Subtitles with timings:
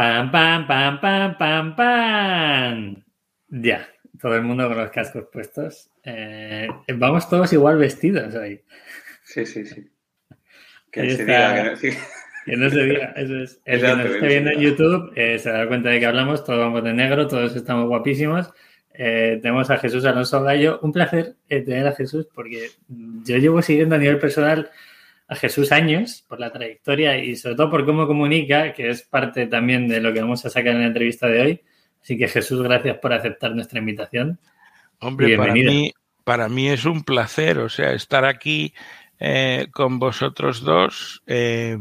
[0.00, 3.04] Pam, pam, pam, pam, pam, pam.
[3.50, 3.86] Ya,
[4.18, 5.90] todo el mundo con los cascos puestos.
[6.04, 8.62] Eh, vamos todos igual vestidos hoy.
[9.24, 9.90] Sí, sí, sí.
[10.90, 11.96] Que se diga, que no,
[12.46, 13.60] que no, se diga, eso es.
[13.66, 16.60] El que nos esté viendo en YouTube eh, se da cuenta de que hablamos, todos
[16.60, 18.50] vamos de negro, todos estamos guapísimos.
[18.94, 20.80] Eh, tenemos a Jesús Alonso Gallo.
[20.80, 24.70] Un placer tener a Jesús porque yo llevo siguiendo a nivel personal
[25.30, 29.46] a Jesús años por la trayectoria y sobre todo por cómo comunica, que es parte
[29.46, 31.60] también de lo que vamos a sacar en la entrevista de hoy.
[32.02, 34.40] Así que Jesús, gracias por aceptar nuestra invitación.
[34.98, 35.92] Hombre, para mí,
[36.24, 38.74] para mí es un placer, o sea, estar aquí
[39.20, 41.78] eh, con vosotros dos, eh,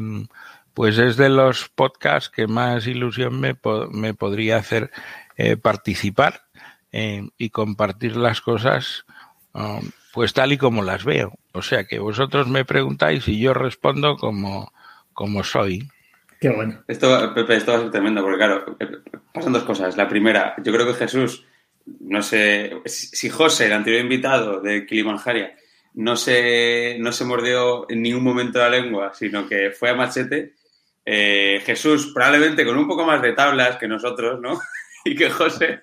[0.75, 3.57] pues es de los podcasts que más ilusión me,
[3.91, 4.91] me podría hacer
[5.37, 6.43] eh, participar
[6.91, 9.05] eh, y compartir las cosas
[9.53, 11.31] um, pues tal y como las veo.
[11.53, 14.73] O sea que vosotros me preguntáis y yo respondo como,
[15.13, 15.87] como soy.
[16.41, 16.83] Qué bueno.
[16.89, 18.77] Esto, Pepe, esto va a ser tremendo, porque claro,
[19.33, 19.95] pasan dos cosas.
[19.95, 21.45] La primera, yo creo que Jesús,
[22.01, 25.55] no sé, si José, el anterior invitado de Kilimanjaria,
[25.93, 30.55] no se, no se mordió en ningún momento la lengua, sino que fue a machete,
[31.05, 34.59] eh, Jesús probablemente con un poco más de tablas que nosotros, ¿no?
[35.05, 35.79] y que José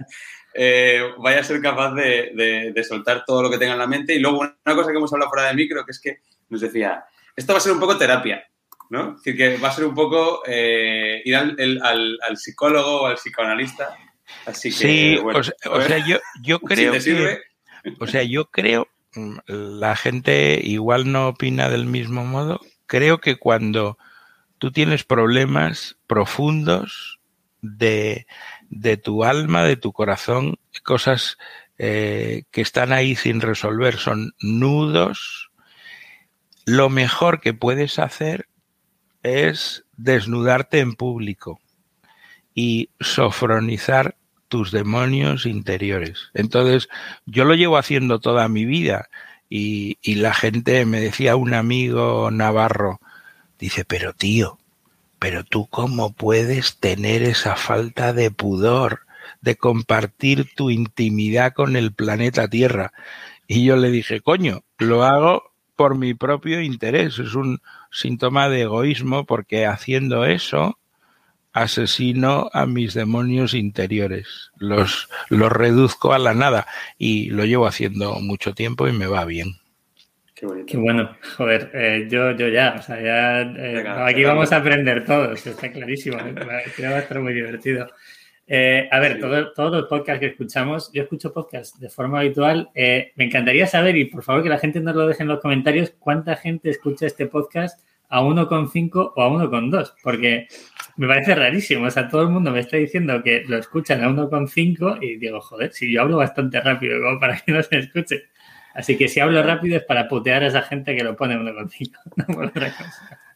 [0.58, 4.14] eh, vaya a ser capaz de, de, soltar todo lo que tenga en la mente.
[4.14, 7.04] Y luego una cosa que hemos hablado fuera de micro, que es que nos decía,
[7.34, 8.42] esto va a ser un poco terapia,
[8.90, 9.10] ¿no?
[9.10, 13.06] Es decir, que va a ser un poco eh, ir al, al, al, psicólogo o
[13.06, 13.96] al psicoanalista.
[14.46, 17.40] Así que, sí, bueno, o, sea, o sea, yo, yo creo si que,
[18.00, 22.60] o sea, yo creo, mm, la gente igual no opina del mismo modo.
[22.86, 23.98] Creo que cuando
[24.58, 27.20] tú tienes problemas profundos
[27.60, 28.26] de,
[28.70, 31.38] de tu alma, de tu corazón, cosas
[31.78, 35.50] eh, que están ahí sin resolver, son nudos.
[36.64, 38.48] Lo mejor que puedes hacer
[39.22, 41.60] es desnudarte en público
[42.54, 44.16] y sofronizar
[44.48, 46.30] tus demonios interiores.
[46.34, 46.88] Entonces,
[47.26, 49.08] yo lo llevo haciendo toda mi vida
[49.48, 53.00] y, y la gente me decía, un amigo navarro,
[53.58, 54.58] dice, pero tío,
[55.18, 59.06] pero tú cómo puedes tener esa falta de pudor
[59.40, 62.92] de compartir tu intimidad con el planeta Tierra.
[63.46, 67.18] Y yo le dije, coño, lo hago por mi propio interés.
[67.18, 67.60] Es un
[67.90, 70.78] síntoma de egoísmo porque haciendo eso
[71.52, 74.50] asesino a mis demonios interiores.
[74.58, 76.66] Los, los reduzco a la nada
[76.98, 79.58] y lo llevo haciendo mucho tiempo y me va bien.
[80.36, 85.02] Qué, bueno, joder, eh, yo, yo ya, o sea, ya eh, aquí vamos a aprender
[85.02, 86.34] todos, está clarísimo, ¿eh?
[86.34, 87.88] creo que va a estar muy divertido.
[88.46, 92.68] Eh, a ver, todo, todos los podcasts que escuchamos, yo escucho podcasts de forma habitual,
[92.74, 95.94] me encantaría saber, y por favor que la gente nos lo deje en los comentarios,
[95.98, 97.80] cuánta gente escucha este podcast
[98.10, 100.48] a 1,5 o a 1,2, porque
[100.98, 104.10] me parece rarísimo, o sea, todo el mundo me está diciendo que lo escuchan a
[104.10, 108.24] 1,5 y digo, joder, si yo hablo bastante rápido, como para que no se escuche.
[108.76, 111.54] Así que si hablo rápido es para putear a esa gente que lo pone uno
[111.54, 111.98] contigo,
[112.28, 112.52] no.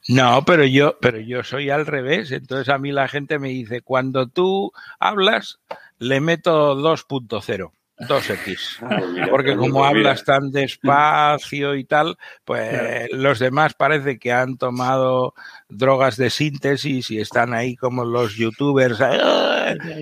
[0.08, 2.30] No, pero yo, pero yo soy al revés.
[2.30, 5.60] Entonces a mí la gente me dice, cuando tú hablas,
[5.98, 7.72] le meto 2.0.
[8.00, 9.28] 2x.
[9.30, 15.34] Porque como hablas tan despacio y tal, pues los demás parece que han tomado
[15.68, 18.98] drogas de síntesis y están ahí como los youtubers.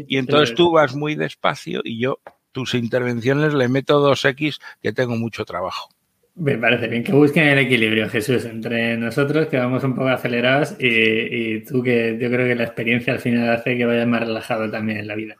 [0.07, 2.21] Y entonces tú vas muy despacio y yo
[2.59, 5.91] tus intervenciones le meto 2X que tengo mucho trabajo.
[6.35, 10.75] Me parece bien que busquen el equilibrio, Jesús, entre nosotros que vamos un poco acelerados
[10.79, 14.23] y, y, tú que yo creo que la experiencia al final hace que vayas más
[14.23, 15.37] relajado también en la vida.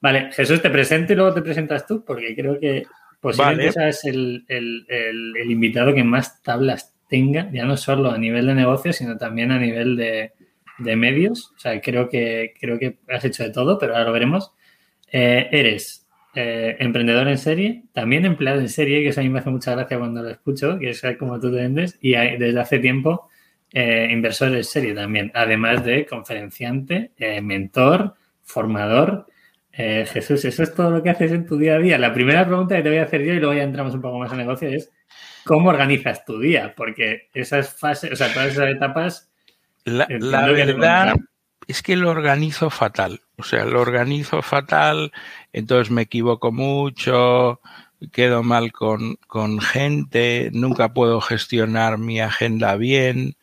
[0.00, 2.84] Vale, Jesús, te presento y luego te presentas tú, porque creo que
[3.20, 3.92] posiblemente vale.
[3.92, 8.46] seas el, el, el, el, invitado que más tablas tenga, ya no solo a nivel
[8.46, 10.32] de negocio, sino también a nivel de,
[10.78, 11.52] de medios.
[11.56, 14.52] O sea, creo que, creo que has hecho de todo, pero ahora lo veremos.
[15.10, 19.38] Eh, eres eh, emprendedor en serie, también empleado en serie, que eso a mí me
[19.38, 22.60] hace mucha gracia cuando lo escucho, que es como tú te vendes, y hay, desde
[22.60, 23.28] hace tiempo
[23.72, 29.26] eh, inversor en serie también, además de conferenciante, eh, mentor, formador.
[29.70, 31.98] Jesús, ¿eso es todo lo que haces en tu día a día?
[31.98, 34.18] La primera pregunta que te voy a hacer yo, y luego ya entramos un poco
[34.18, 34.90] más en negocio, es
[35.44, 36.74] ¿cómo organizas tu día?
[36.76, 39.30] Porque esas fases, o sea, todas esas etapas...
[39.84, 41.14] La, la verdad
[41.68, 43.20] es que lo organizo fatal.
[43.36, 45.12] O sea, lo organizo fatal,
[45.52, 47.60] entonces me equivoco mucho,
[48.10, 53.36] quedo mal con, con gente, nunca puedo gestionar mi agenda bien.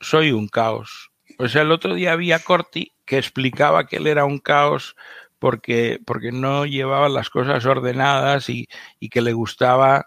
[0.00, 1.10] Soy un caos.
[1.38, 4.96] O sea, el otro día había Corti que explicaba que él era un caos
[5.38, 8.68] porque, porque no llevaba las cosas ordenadas y,
[8.98, 10.06] y que le gustaba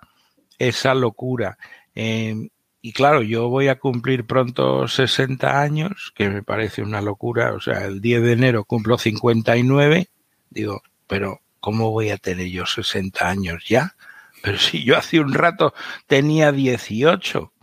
[0.57, 1.57] esa locura.
[1.95, 2.49] Eh,
[2.85, 7.53] y claro, yo voy a cumplir pronto 60 años, que me parece una locura.
[7.53, 10.09] O sea, el 10 de enero cumplo 59.
[10.49, 13.95] Digo, pero ¿cómo voy a tener yo 60 años ya?
[14.43, 15.73] Pero si yo hace un rato
[16.07, 17.53] tenía 18.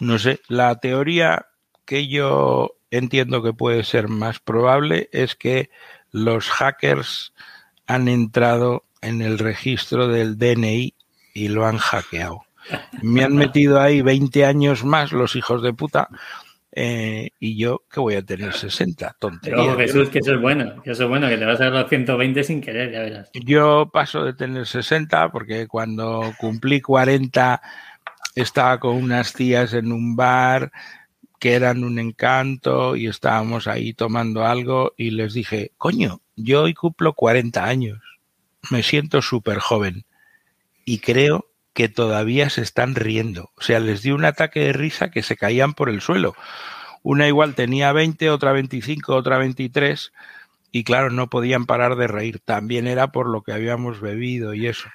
[0.00, 1.46] No sé, la teoría
[1.84, 5.70] que yo entiendo que puede ser más probable es que
[6.10, 7.34] los hackers
[7.86, 10.92] han entrado en el registro del DNI
[11.34, 12.42] y lo han hackeado.
[13.02, 16.08] Me han metido ahí 20 años más los hijos de puta
[16.74, 19.74] eh, y yo que voy a tener 60, tontería.
[19.76, 21.88] Jesús, que eso es bueno, que eso es bueno, que te vas a dar los
[21.88, 23.30] 120 sin querer, ya verás.
[23.34, 27.60] Yo paso de tener 60 porque cuando cumplí 40
[28.34, 30.72] estaba con unas tías en un bar
[31.38, 36.72] que eran un encanto y estábamos ahí tomando algo y les dije, coño, yo hoy
[36.72, 37.98] cumplo 40 años,
[38.70, 40.06] me siento súper joven
[40.86, 43.50] y creo que todavía se están riendo.
[43.56, 46.34] O sea, les dio un ataque de risa que se caían por el suelo.
[47.02, 50.12] Una igual tenía 20, otra 25, otra 23
[50.70, 52.40] y claro, no podían parar de reír.
[52.40, 54.88] También era por lo que habíamos bebido y eso.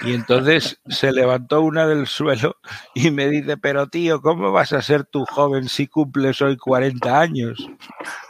[0.00, 2.56] Y entonces se levantó una del suelo
[2.94, 7.20] y me dice, pero tío, ¿cómo vas a ser tú joven si cumples hoy 40
[7.20, 7.68] años?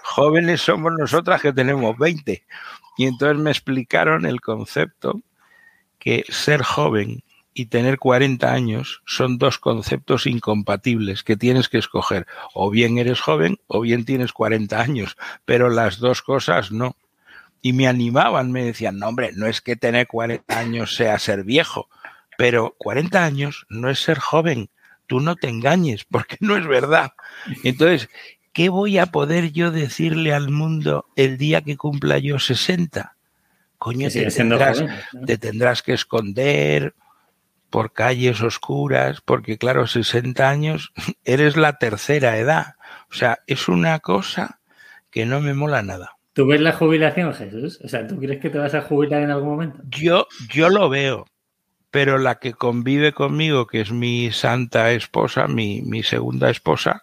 [0.02, 2.44] Jóvenes somos nosotras que tenemos 20.
[2.96, 5.20] Y entonces me explicaron el concepto
[5.98, 7.22] que ser joven
[7.58, 12.24] y tener 40 años son dos conceptos incompatibles que tienes que escoger.
[12.54, 16.94] O bien eres joven o bien tienes 40 años, pero las dos cosas no.
[17.60, 21.42] Y me animaban, me decían, no hombre, no es que tener 40 años sea ser
[21.42, 21.88] viejo,
[22.36, 24.70] pero 40 años no es ser joven.
[25.08, 27.10] Tú no te engañes, porque no es verdad.
[27.64, 28.08] Entonces,
[28.52, 33.16] ¿qué voy a poder yo decirle al mundo el día que cumpla yo 60?
[33.78, 34.84] Coño, te tendrás,
[35.26, 36.94] te tendrás que esconder,
[37.70, 40.92] por calles oscuras, porque claro, 60 años,
[41.24, 42.74] eres la tercera edad.
[43.10, 44.60] O sea, es una cosa
[45.10, 46.16] que no me mola nada.
[46.32, 47.80] ¿Tú ves la jubilación, Jesús?
[47.82, 49.78] O sea, ¿tú crees que te vas a jubilar en algún momento?
[49.88, 51.26] Yo, yo lo veo,
[51.90, 57.02] pero la que convive conmigo, que es mi santa esposa, mi, mi segunda esposa,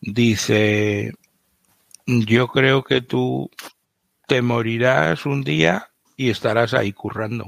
[0.00, 1.12] dice,
[2.06, 3.50] yo creo que tú
[4.28, 7.46] te morirás un día y estarás ahí currando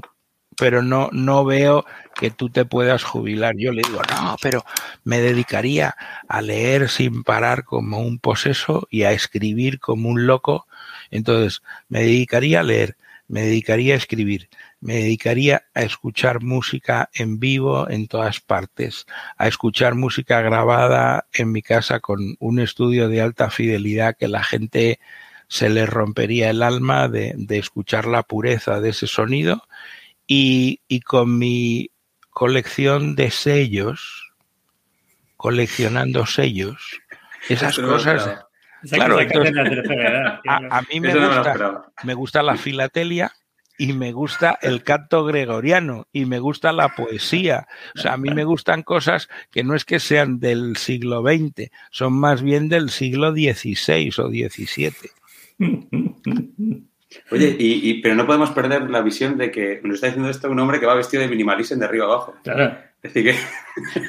[0.57, 1.85] pero no, no veo
[2.15, 3.55] que tú te puedas jubilar.
[3.57, 4.63] Yo le digo, no, pero
[5.03, 5.95] me dedicaría
[6.27, 10.67] a leer sin parar como un poseso y a escribir como un loco.
[11.11, 12.97] Entonces, me dedicaría a leer,
[13.27, 14.49] me dedicaría a escribir,
[14.79, 19.05] me dedicaría a escuchar música en vivo en todas partes,
[19.37, 24.43] a escuchar música grabada en mi casa con un estudio de alta fidelidad que la
[24.43, 24.99] gente
[25.47, 29.63] se le rompería el alma de, de escuchar la pureza de ese sonido
[30.27, 31.91] y, y con mi
[32.29, 34.33] colección de sellos,
[35.37, 37.01] coleccionando sellos,
[37.49, 38.45] esas cosas.
[38.89, 43.31] Claro, a, mí me gusta, me gusta la filatelia
[43.77, 47.67] y me gusta el canto gregoriano y me gusta la poesía.
[47.95, 51.71] O sea, a mí me gustan cosas que no es que sean del siglo XX,
[51.89, 54.93] son más bien del siglo XVI o XVII.
[57.31, 60.59] Oye, y, pero no podemos perder la visión de que nos está diciendo esto un
[60.59, 62.35] hombre que va vestido de minimalismo de arriba abajo.
[62.43, 62.77] Claro.
[63.01, 63.35] que...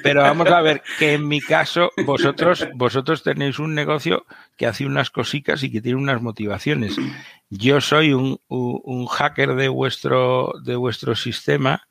[0.03, 4.27] Pero vamos a ver que en mi caso vosotros vosotros tenéis un negocio
[4.57, 6.97] que hace unas cositas y que tiene unas motivaciones.
[7.51, 11.89] Yo soy un, un hacker de vuestro de vuestro sistema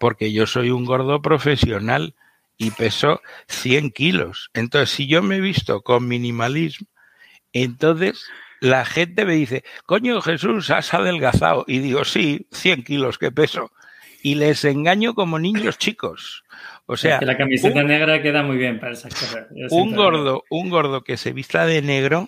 [0.00, 2.14] porque yo soy un gordo profesional
[2.56, 4.50] y peso 100 kilos.
[4.54, 6.86] Entonces, si yo me he visto con minimalismo,
[7.52, 8.26] entonces
[8.64, 11.64] la gente me dice, coño Jesús, has adelgazado.
[11.68, 13.70] Y digo, sí, 100 kilos que peso.
[14.22, 16.44] Y les engaño como niños chicos.
[16.86, 19.48] O sea, la camiseta negra queda muy bien para esas cosas.
[19.70, 22.26] Un gordo, un gordo que se vista de negro,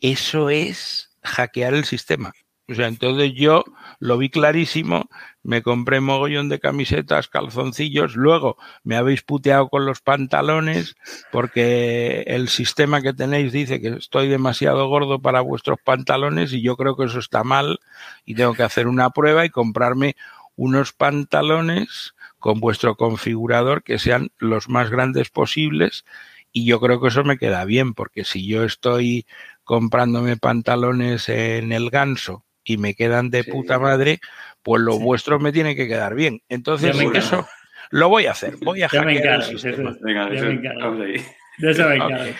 [0.00, 2.32] eso es hackear el sistema.
[2.68, 3.64] O sea, entonces yo
[4.00, 5.08] lo vi clarísimo,
[5.44, 10.96] me compré mogollón de camisetas, calzoncillos, luego me habéis puteado con los pantalones
[11.30, 16.76] porque el sistema que tenéis dice que estoy demasiado gordo para vuestros pantalones y yo
[16.76, 17.78] creo que eso está mal
[18.24, 20.16] y tengo que hacer una prueba y comprarme
[20.56, 26.04] unos pantalones con vuestro configurador que sean los más grandes posibles
[26.50, 29.24] y yo creo que eso me queda bien porque si yo estoy
[29.62, 34.18] comprándome pantalones en el ganso y me quedan de puta madre,
[34.62, 36.42] pues lo vuestro me tiene que quedar bien.
[36.48, 37.46] Entonces, eso
[37.90, 38.56] lo voy a hacer.
[38.60, 39.96] Voy a hackear el sistema.
[40.02, 42.34] Venga, De eso me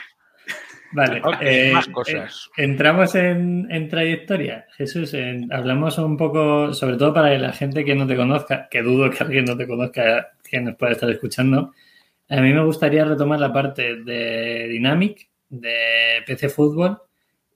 [0.93, 2.49] Vale, eh, más cosas.
[2.57, 4.67] Eh, entramos en, trayectoria.
[4.77, 5.15] Jesús,
[5.51, 9.23] hablamos un poco, sobre todo para la gente que no te conozca, que dudo que
[9.23, 11.73] alguien no te conozca, que nos pueda estar escuchando.
[12.29, 16.99] A mí me gustaría retomar la parte de Dynamic, de PC Fútbol,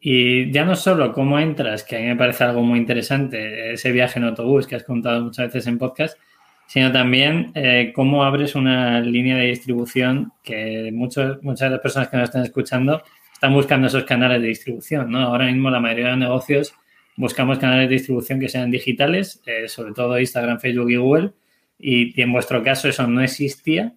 [0.00, 3.92] y ya no solo cómo entras, que a mí me parece algo muy interesante, ese
[3.92, 6.18] viaje en autobús que has contado muchas veces en podcast,
[6.66, 12.08] sino también eh, cómo abres una línea de distribución que muchos, muchas de las personas
[12.08, 13.02] que nos están escuchando
[13.32, 15.10] están buscando esos canales de distribución.
[15.10, 15.18] ¿no?
[15.18, 16.74] Ahora mismo la mayoría de los negocios
[17.16, 21.32] buscamos canales de distribución que sean digitales, eh, sobre todo Instagram, Facebook y Google,
[21.78, 23.94] y, en vuestro caso eso no existía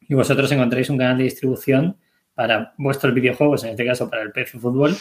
[0.00, 1.96] y vosotros encontráis un canal de distribución
[2.34, 4.94] para vuestros videojuegos, en este caso para el PC Fútbol,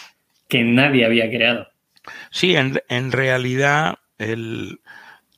[0.53, 1.67] que nadie había creado.
[2.29, 3.97] Sí, en, realidad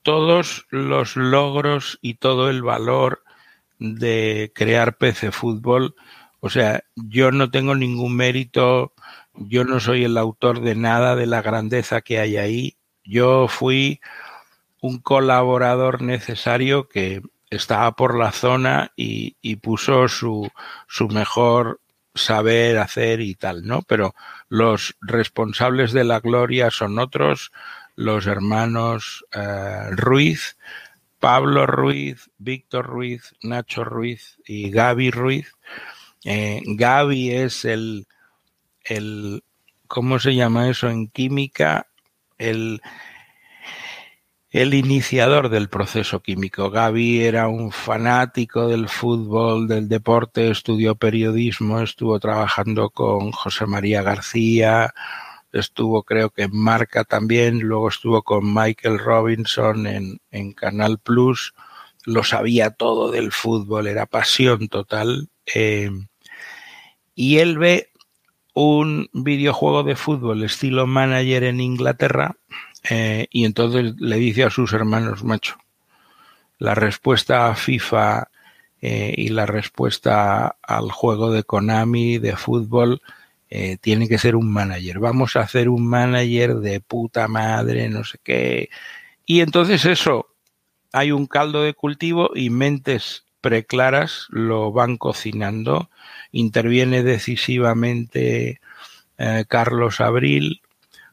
[0.03, 3.23] todos los logros y todo el valor
[3.79, 5.95] de crear PC Fútbol.
[6.41, 8.91] O sea, yo no tengo ningún mérito,
[9.35, 12.75] yo no soy el autor de nada de la grandeza que hay ahí.
[13.05, 14.01] Yo fui
[14.81, 20.51] un colaborador necesario que estaba por la zona y, y puso su,
[20.89, 21.79] su mejor
[22.15, 23.81] saber hacer y tal, ¿no?
[23.83, 24.13] Pero
[24.49, 27.51] los responsables de la gloria son otros,
[27.95, 30.57] los hermanos eh, Ruiz,
[31.19, 35.51] Pablo Ruiz, Víctor Ruiz, Nacho Ruiz y Gaby Ruiz.
[36.23, 38.07] Eh, Gaby es el,
[38.83, 39.43] el,
[39.87, 41.87] ¿cómo se llama eso en química?
[42.37, 42.81] El,
[44.55, 46.69] el iniciador del proceso químico.
[46.69, 54.01] Gaby era un fanático del fútbol, del deporte, estudió periodismo, estuvo trabajando con José María
[54.01, 54.93] García,
[55.51, 61.53] estuvo creo que en Marca también, luego estuvo con Michael Robinson en, Canal Plus,
[62.05, 65.27] lo sabía todo del fútbol, era pasión total.
[65.53, 65.91] Eh,
[67.13, 67.89] y él ve
[68.53, 72.37] un videojuego de fútbol estilo manager en Inglaterra
[72.89, 75.57] eh, y entonces le dice a sus hermanos, macho,
[76.59, 78.29] la respuesta a FIFA
[78.81, 83.01] eh, y la respuesta al juego de Konami de fútbol
[83.49, 84.99] eh, tiene que ser un manager.
[84.99, 88.69] Vamos a hacer un manager de puta madre, no sé qué.
[89.25, 90.27] Y entonces eso,
[90.91, 95.89] hay un caldo de cultivo y mentes preclaras lo van cocinando.
[96.31, 98.59] Interviene decisivamente
[99.47, 100.61] Carlos Abril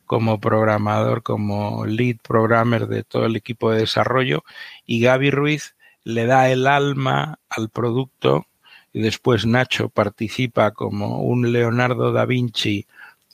[0.07, 4.45] como programador, como lead programmer de todo el equipo de desarrollo.
[4.87, 8.47] Y Gaby Ruiz le da el alma al producto
[8.93, 12.87] y después Nacho participa como un Leonardo da Vinci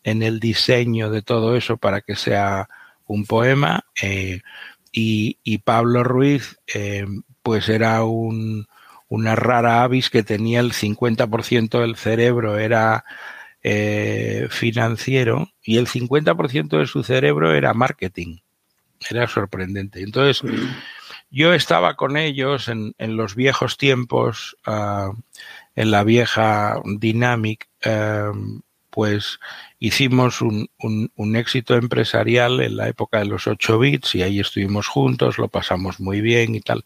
[0.04, 2.68] en el diseño de todo eso para que sea
[3.06, 3.84] un poema.
[4.00, 4.42] Eh,
[4.92, 7.06] y, y, Pablo Ruiz eh,
[7.42, 8.66] pues era un,
[9.08, 13.04] una rara avis que tenía el 50% del cerebro era
[13.70, 18.38] eh, financiero y el 50% de su cerebro era marketing.
[19.10, 20.00] Era sorprendente.
[20.00, 20.42] Entonces,
[21.30, 25.12] yo estaba con ellos en, en los viejos tiempos, uh,
[25.76, 29.38] en la vieja Dynamic, uh, pues
[29.78, 34.40] hicimos un, un, un, éxito empresarial en la época de los 8 bits y ahí
[34.40, 36.84] estuvimos juntos, lo pasamos muy bien y tal.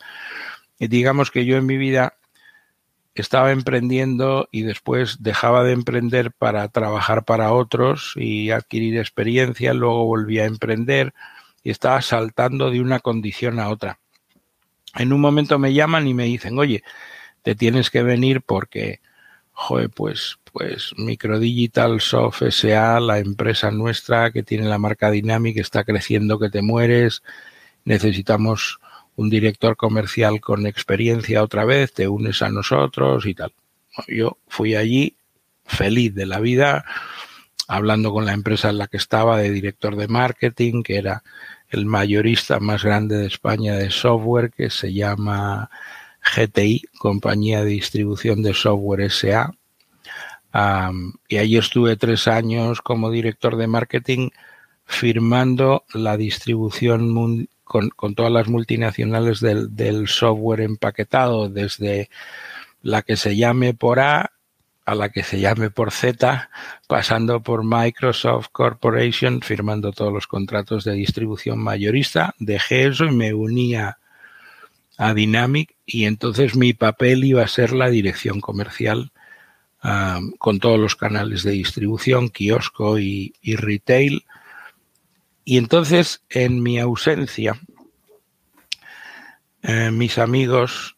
[0.81, 2.17] Y digamos que yo en mi vida
[3.15, 10.07] estaba emprendiendo y después dejaba de emprender para trabajar para otros y adquirir experiencia, luego
[10.07, 11.13] volví a emprender
[11.63, 13.99] y estaba saltando de una condición a otra.
[14.95, 16.83] En un momento me llaman y me dicen, oye,
[17.43, 19.01] te tienes que venir porque,
[19.53, 25.85] joder, pues, pues Microdigital Soft SA, la empresa nuestra que tiene la marca Dynamic, está
[25.85, 27.23] creciendo que te mueres,
[27.85, 28.81] necesitamos
[29.17, 33.53] un director comercial con experiencia otra vez, te unes a nosotros y tal.
[34.09, 35.17] Yo fui allí
[35.65, 36.85] feliz de la vida,
[37.69, 41.23] hablando con la empresa en la que estaba de director de marketing, que era
[41.69, 45.71] el mayorista más grande de España de software que se llama
[46.37, 49.53] GTI, Compañía de Distribución de Software SA.
[51.29, 54.31] Y allí estuve tres años como director de marketing
[54.85, 57.11] firmando la distribución
[57.97, 62.11] con, todas las multinacionales del, software empaquetado, desde
[62.83, 64.33] la que se llame por A
[64.85, 66.51] a la que se llame por Z,
[66.89, 72.35] pasando por Microsoft Corporation, firmando todos los contratos de distribución mayorista.
[72.41, 73.99] Dejé eso y me unía
[74.99, 79.13] a Dynamic y entonces mi papel iba a ser la dirección comercial
[79.85, 84.25] um, con todos los canales de distribución, kiosco y, retail.
[85.45, 87.61] Y entonces, en mi ausencia,
[89.63, 90.97] eh, mis amigos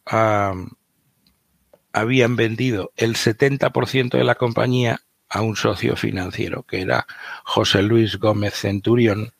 [1.93, 7.07] habían vendido el 70% de la compañía a un socio financiero, que era
[7.45, 9.33] José Luis Gómez Centurión,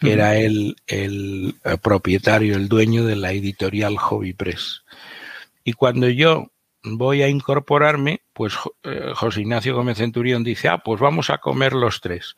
[0.00, 4.82] que era el, el, propietario, el dueño de la editorial Hobby Press.
[5.62, 6.50] Y cuando yo
[6.82, 11.72] voy a incorporarme, pues eh, José Ignacio Gómez Centurión dice, ah, pues vamos a comer
[11.72, 12.36] los tres.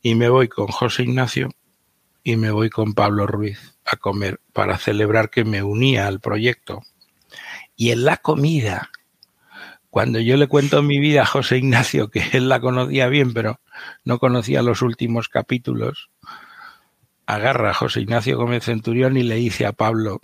[0.00, 1.50] Y me voy con José Ignacio
[2.22, 6.82] y me voy con Pablo Ruiz a comer para celebrar que me unía al proyecto.
[7.74, 8.90] Y en la comida,
[9.90, 13.60] cuando yo le cuento mi vida a José Ignacio, que él la conocía bien, pero
[14.04, 16.10] no conocía los últimos capítulos,
[17.26, 20.20] agarra a José Ignacio Gómez Centurión y le dice a Pablo,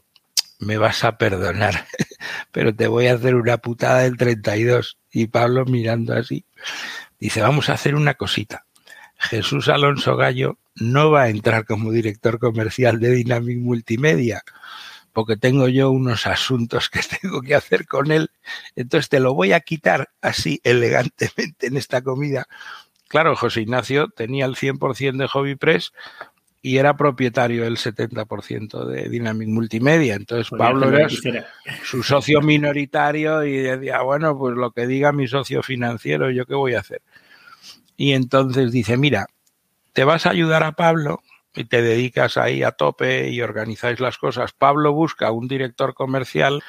[0.58, 1.86] me vas a perdonar,
[2.52, 4.98] pero te voy a hacer una putada del 32.
[5.12, 6.44] Y Pablo mirando así,
[7.18, 8.66] dice, vamos a hacer una cosita.
[9.18, 14.42] Jesús Alonso Gallo no va a entrar como director comercial de Dynamic Multimedia,
[15.12, 18.30] porque tengo yo unos asuntos que tengo que hacer con él.
[18.76, 22.46] Entonces te lo voy a quitar así elegantemente en esta comida.
[23.08, 25.92] Claro, José Ignacio tenía el 100% de Hobby Press,
[26.64, 30.14] y era propietario del 70% de Dynamic Multimedia.
[30.14, 31.10] Entonces Pablo era
[31.82, 36.54] su, socio minoritario y decía, bueno, pues lo que diga mi socio financiero, ¿yo qué
[36.54, 37.02] voy a hacer?
[37.96, 39.26] Y entonces dice, mira,
[39.92, 41.22] te vas a ayudar a Pablo
[41.54, 44.52] y te dedicas ahí a tope y organizáis las cosas.
[44.52, 46.62] Pablo busca un director comercial,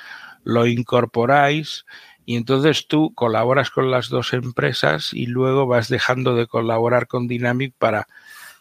[0.43, 1.85] lo incorporáis
[2.25, 7.27] y entonces tú colaboras con las dos empresas y luego vas dejando de colaborar con
[7.27, 8.07] Dynamic para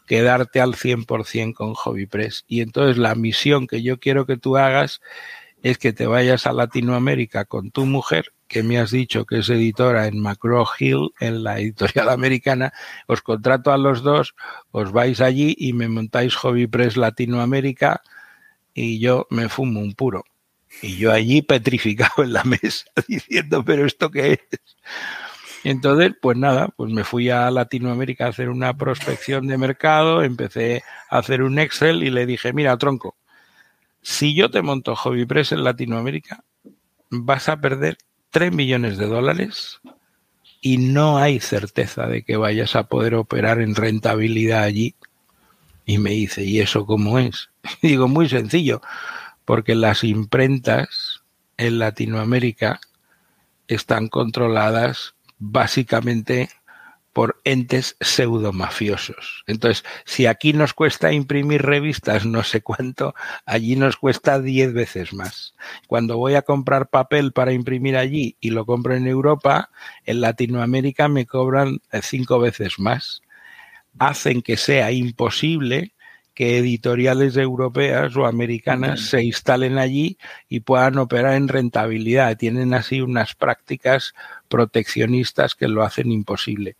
[0.07, 2.45] quedarte al 100% con HobbyPress.
[2.47, 5.01] Y entonces la misión que yo quiero que tú hagas
[5.65, 9.49] es que te vayas a Latinoamérica con tu mujer, que me has dicho que es
[9.49, 12.75] editora en McGraw Hill, en la editorial americana,
[13.07, 14.35] os contrato a los dos,
[14.73, 18.03] os vais allí y me montáis HobbyPress Latinoamérica
[18.75, 20.25] y yo me fumo un puro.
[20.83, 24.61] Y yo allí petrificado en la mesa diciendo, pero ¿esto qué es?
[25.65, 30.83] Entonces, pues nada, pues me fui a Latinoamérica a hacer una prospección de mercado, empecé
[31.09, 33.14] a hacer un Excel y le dije, mira, tronco,
[34.05, 36.45] si yo te monto HobbyPress en Latinoamérica,
[37.09, 37.97] vas a perder
[38.31, 39.81] 3 millones de dólares
[40.61, 44.95] y no hay certeza de que vayas a poder operar en rentabilidad allí.
[45.87, 47.49] Y me dice, ¿y eso cómo es?
[47.81, 48.83] Y digo, muy sencillo,
[49.47, 51.23] porque las imprentas
[51.57, 52.81] en Latinoamérica
[53.69, 56.51] están controladas básicamente
[57.15, 59.45] por entes pseudomafiosos.
[59.47, 63.15] Entonces, si aquí nos cuesta imprimir revistas no sé cuánto,
[63.47, 65.55] allí nos cuesta diez veces más.
[65.87, 69.71] Cuando voy a comprar papel para imprimir allí y lo compro en Europa,
[70.05, 73.23] en Latinoamérica me cobran cinco veces más.
[73.99, 75.95] Hacen que sea imposible
[76.35, 82.37] que editoriales europeas o americanas se instalen allí y puedan operar en rentabilidad.
[82.37, 84.15] Tienen así unas prácticas
[84.49, 86.75] proteccionistas que lo hacen imposible.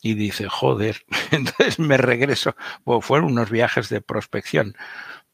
[0.00, 2.54] Y dice, joder, entonces me regreso.
[2.84, 4.76] Bueno, fueron unos viajes de prospección.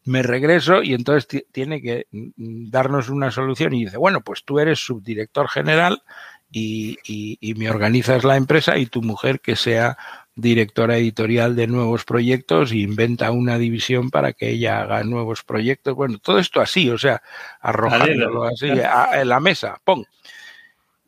[0.04, 4.58] Me regreso y entonces tiene que mm, darnos una solución y dice, bueno, pues tú
[4.58, 6.02] eres subdirector general
[6.50, 9.98] y, y me organizas la empresa y tu mujer que sea
[10.36, 15.94] directora editorial de nuevos proyectos e inventa una división para que ella haga nuevos proyectos.
[15.94, 17.22] Bueno, todo esto así, o sea,
[17.60, 20.04] arrojándolo así en la mesa, ¡pum!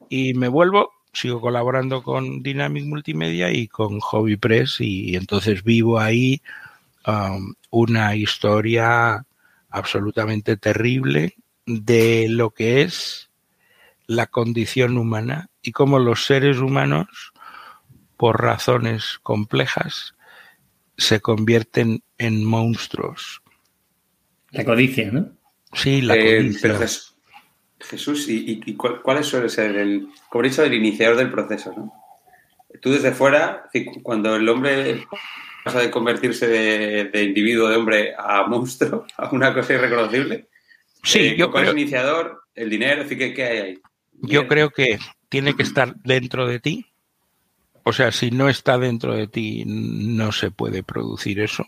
[0.09, 5.98] Y me vuelvo, sigo colaborando con Dynamic Multimedia y con Hobby Press y, entonces vivo
[5.98, 6.42] ahí
[7.07, 9.24] um, una historia
[9.70, 13.31] absolutamente terrible de lo que es
[14.07, 17.33] la condición humana y cómo los seres humanos
[18.16, 20.14] por razones complejas,
[20.96, 23.42] se convierten en monstruos.
[24.50, 25.33] La codicia, ¿no?
[25.74, 26.87] Sí, la eh, codicia.
[27.81, 31.73] Jesús, ¿y, cuál, suele ser el, como he dicho, el iniciador del proceso?
[31.77, 31.93] ¿no?
[32.81, 33.69] Tú desde fuera,
[34.03, 35.07] cuando el hombre
[35.65, 40.49] pasa de convertirse de, individuo, de hombre, a monstruo, a una cosa irreconocible,
[41.03, 42.43] sí, eh, yo ¿cuál es el iniciador?
[42.55, 43.05] ¿El dinero?
[43.09, 43.79] ¿qué, ¿Qué hay ahí?
[44.23, 46.87] Yo creo que tiene que estar dentro de ti
[47.89, 51.65] o sea, si no está dentro de ti, no se puede producir eso.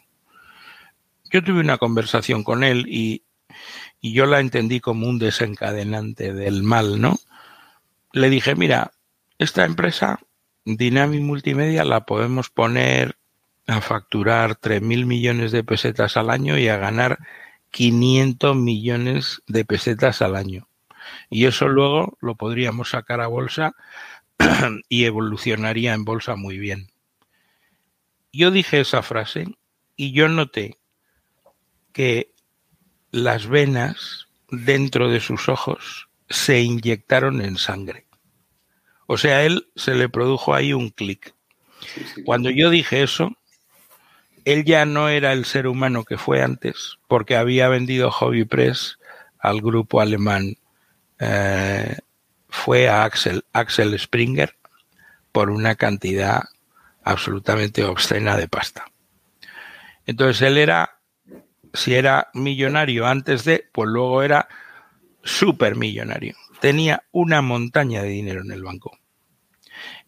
[1.31, 3.23] Yo tuve una conversación con él y,
[4.03, 7.17] yo la entendí como un desencadenante del mal, ¿no?
[8.13, 8.93] Le dije, mira,
[9.39, 10.21] esta empresa,
[10.65, 13.17] Dynamic Multimedia, la podemos poner
[13.67, 17.19] a facturar 3.000 millones de pesetas al año y a ganar
[17.71, 20.69] 500 millones de pesetas al año.
[21.31, 23.75] Y eso luego lo podríamos sacar a bolsa
[24.89, 26.89] y evolucionaría en bolsa muy bien.
[28.33, 29.47] Yo dije esa frase
[29.97, 30.79] y yo noté
[31.93, 32.33] que
[33.11, 38.07] las venas dentro de sus ojos se inyectaron en sangre.
[39.07, 41.35] O sea, a él se le produjo ahí un clic.
[42.25, 43.37] Cuando yo dije eso,
[44.45, 48.99] él ya no era el ser humano que fue antes, porque había vendido Hobby Press
[49.39, 50.57] al grupo alemán
[51.19, 51.97] eh,
[52.49, 54.57] fue a Axel, Axel Springer
[55.33, 56.45] por una cantidad
[57.05, 58.87] absolutamente obscena de pasta.
[60.07, 60.98] Entonces él era,
[61.75, 64.49] si era millonario antes de, pues luego era
[65.23, 66.35] supermillonario.
[66.61, 68.99] Tenía una montaña de dinero en el banco.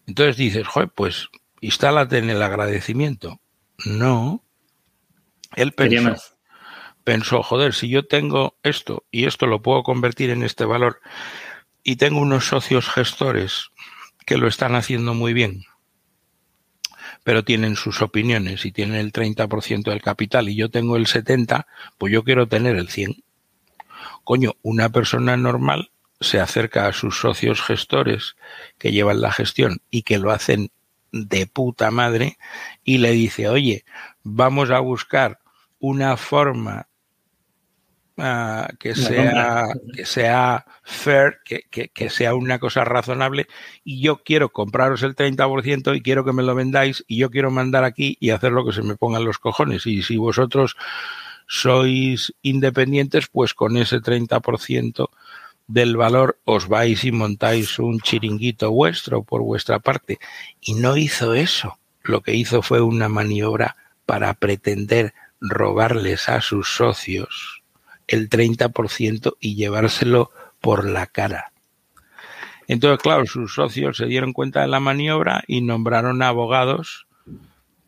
[0.07, 1.29] Entonces dices, joder, pues
[1.61, 3.39] instálate en el agradecimiento.
[3.85, 4.43] No.
[5.55, 6.15] Él pensó,
[7.03, 11.01] pensó, joder, si yo tengo esto y esto lo puedo convertir en este valor
[11.83, 13.69] y tengo unos socios gestores
[14.25, 15.65] que lo están haciendo muy bien,
[17.23, 21.65] pero tienen sus opiniones y tienen el 30% del capital y yo tengo el 70%,
[21.97, 23.23] pues yo quiero tener el 100%.
[24.23, 28.35] Coño, una persona normal se acerca a sus socios gestores
[28.77, 30.71] que llevan la gestión y que lo hacen
[31.11, 32.37] de puta madre
[32.83, 33.83] y le dice, oye,
[34.23, 35.39] vamos a buscar
[35.79, 36.87] una forma
[38.79, 43.47] que, sea, que sea fair, que, que, sea una cosa razonable
[43.83, 47.51] y yo quiero compraros el 30% y quiero que me lo vendáis y yo quiero
[47.51, 49.87] mandar aquí y hacer lo que se me pongan los cojones.
[49.87, 50.75] Y si vosotros
[51.47, 55.09] sois independientes, pues con ese 30%
[55.67, 60.19] del valor os vais y montáis un chiringuito vuestro por vuestra parte.
[60.59, 61.79] Y no hizo eso.
[62.03, 67.60] Lo que hizo fue una maniobra para pretender robarles a sus socios
[68.11, 71.51] el 30% y llevárselo por la cara.
[72.67, 77.07] Entonces, claro, sus socios se dieron cuenta de la maniobra y nombraron abogados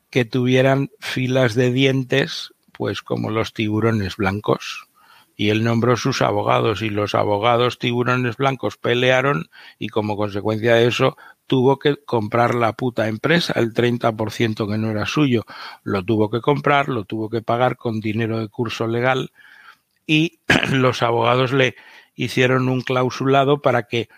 [0.10, 4.88] que tuvieran filas de dientes, pues como los tiburones blancos.
[5.36, 10.88] Y él nombró sus abogados y los abogados tiburones blancos pelearon y como consecuencia de
[10.88, 15.46] eso tuvo que comprar la puta empresa, el 30% que no era suyo,
[15.84, 19.32] lo tuvo que comprar, lo tuvo que pagar con dinero de curso legal
[20.06, 20.40] y
[20.72, 21.76] los abogados le
[22.16, 24.10] hicieron un clausulado para que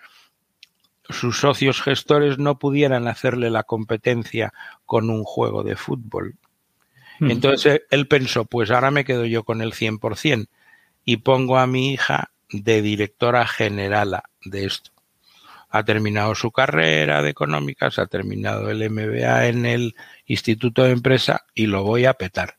[1.09, 4.53] sus socios gestores no pudieran hacerle la competencia
[4.85, 6.35] con un juego de fútbol.
[7.19, 7.31] Hmm.
[7.31, 10.47] Entonces él pensó, pues ahora me quedo yo con el 100%
[11.03, 14.91] y pongo a mi hija de directora general de esto.
[15.69, 19.95] Ha terminado su carrera de económicas, ha terminado el MBA en el
[20.25, 22.57] Instituto de Empresa y lo voy a petar.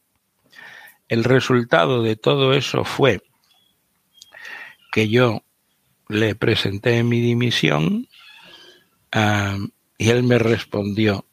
[1.08, 3.22] El resultado de todo eso fue
[4.92, 5.42] que yo
[6.08, 8.08] le presenté mi dimisión
[9.98, 11.24] y él me respondió.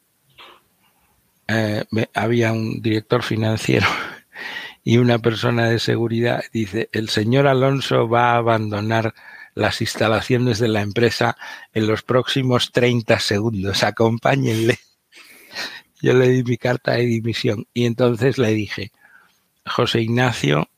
[1.46, 1.84] Eh,
[2.14, 3.86] había un director financiero
[4.84, 6.42] y una persona de seguridad.
[6.52, 9.14] Dice, el señor Alonso va a abandonar
[9.54, 11.36] las instalaciones de la empresa
[11.72, 13.82] en los próximos 30 segundos.
[13.82, 14.78] Acompáñenle.
[16.02, 18.92] Yo le di mi carta de dimisión y entonces le dije,
[19.66, 20.68] José Ignacio,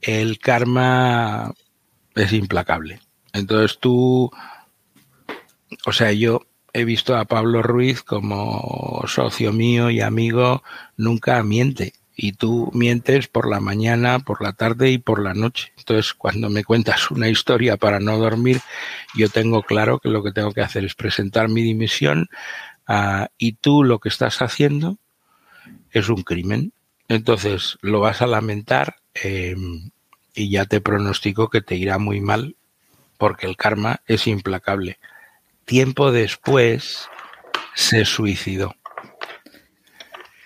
[0.00, 1.52] el karma
[2.14, 3.00] es implacable.
[3.32, 4.30] Entonces tú,
[5.86, 10.62] o sea, yo he visto a Pablo Ruiz como socio mío y amigo,
[10.96, 11.94] nunca miente.
[12.22, 15.72] Y tú mientes por la mañana, por la tarde y por la noche.
[15.78, 18.60] Entonces, cuando me cuentas una historia para no dormir,
[19.14, 22.28] yo tengo claro que lo que tengo que hacer es presentar mi dimisión
[22.88, 24.98] uh, y tú lo que estás haciendo
[25.92, 26.74] es un crimen.
[27.10, 29.56] Entonces lo vas a lamentar eh,
[30.32, 32.54] y ya te pronostico que te irá muy mal
[33.18, 35.00] porque el karma es implacable.
[35.64, 37.08] Tiempo después
[37.74, 38.76] se suicidó.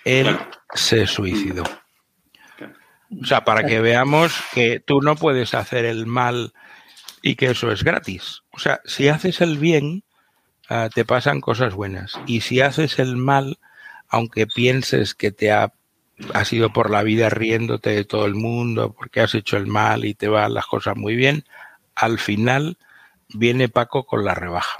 [0.06, 0.38] Él
[0.72, 1.64] se suicidó.
[3.20, 6.54] O sea, para que veamos que tú no puedes hacer el mal
[7.20, 8.40] y que eso es gratis.
[8.52, 10.02] O sea, si haces el bien,
[10.70, 12.18] ah, te pasan cosas buenas.
[12.26, 13.58] Y si haces el mal,
[14.08, 15.70] aunque pienses que te ha
[16.32, 20.04] has ido por la vida riéndote de todo el mundo porque has hecho el mal
[20.04, 21.44] y te van las cosas muy bien,
[21.94, 22.78] al final
[23.28, 24.78] viene Paco con la rebaja.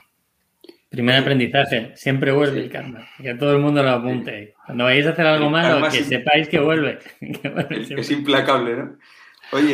[0.91, 4.55] Primer aprendizaje, siempre vuelve el karma, que todo el mundo lo apunte.
[4.65, 7.01] Cuando vayáis a hacer algo malo, que sepáis que vuelve.
[7.71, 8.97] es implacable, ¿no?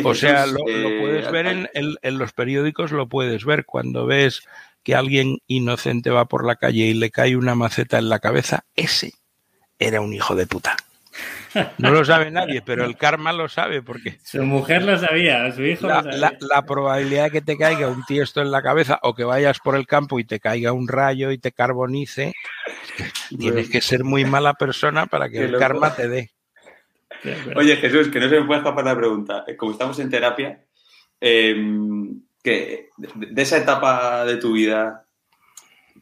[0.03, 4.47] o sea, lo, eh, puedes ver en, en, los periódicos, lo puedes ver cuando ves
[4.83, 8.65] que alguien inocente va por la calle y le cae una maceta en la cabeza,
[8.75, 9.13] ese
[9.79, 10.75] era un hijo de puta.
[11.77, 14.17] No lo sabe nadie, pero el karma lo sabe porque...
[14.23, 16.37] Su mujer lo sabía, su hijo la, lo sabía.
[16.39, 19.75] La, probabilidad de que te caiga un tiesto en la cabeza o que vayas por
[19.75, 22.33] el campo y te caiga un rayo y te carbonice,
[23.37, 26.31] tienes que ser muy mala persona para que el karma te dé.
[27.55, 29.43] Oye, Jesús, que no se me puede escapar la pregunta.
[29.47, 30.63] Eh, como estamos en terapia,
[31.19, 35.05] em, que de esa etapa de tu vida,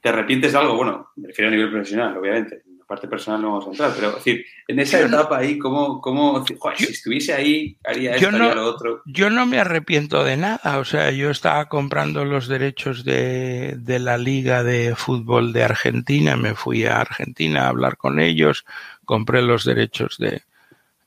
[0.02, 0.78] ¿te arrepientes de algo?
[0.78, 4.44] Bueno, me refiero a nivel profesional, obviamente parte personal no vamos a entrar, pero decir,
[4.68, 6.44] en esa etapa ahí, ¿cómo, cómo
[6.76, 9.04] si estuviese ahí, haría esto, haría lo otro?
[9.06, 14.00] Yo no me arrepiento de nada, o sea, yo estaba comprando los derechos de, de
[14.00, 18.66] la Liga de Fútbol de Argentina, me fui a Argentina a hablar con ellos,
[19.06, 20.42] compré los derechos de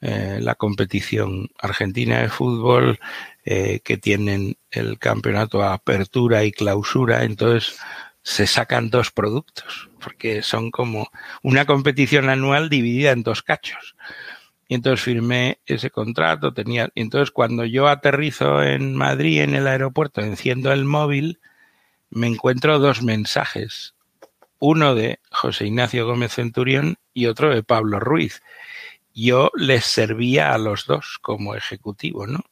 [0.02, 3.00] eh, la competición argentina de fútbol,
[3.44, 7.76] eh, que tienen el campeonato a apertura y clausura, entonces
[8.22, 11.10] se sacan dos productos, porque son como
[11.42, 13.96] una competición anual dividida en dos cachos.
[14.68, 19.66] Y entonces firmé ese contrato, tenía, y entonces cuando yo aterrizo en Madrid en el
[19.66, 21.40] aeropuerto, enciendo el móvil,
[22.10, 23.94] me encuentro dos mensajes,
[24.58, 28.42] uno de José Ignacio Gómez Centurión y otro de Pablo Ruiz.
[29.14, 32.44] Yo les servía a los dos como ejecutivo, ¿no?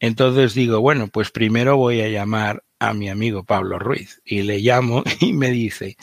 [0.00, 4.58] Entonces digo, bueno, pues primero voy a llamar a mi amigo Pablo Ruiz y le
[4.58, 5.96] llamo y me dice,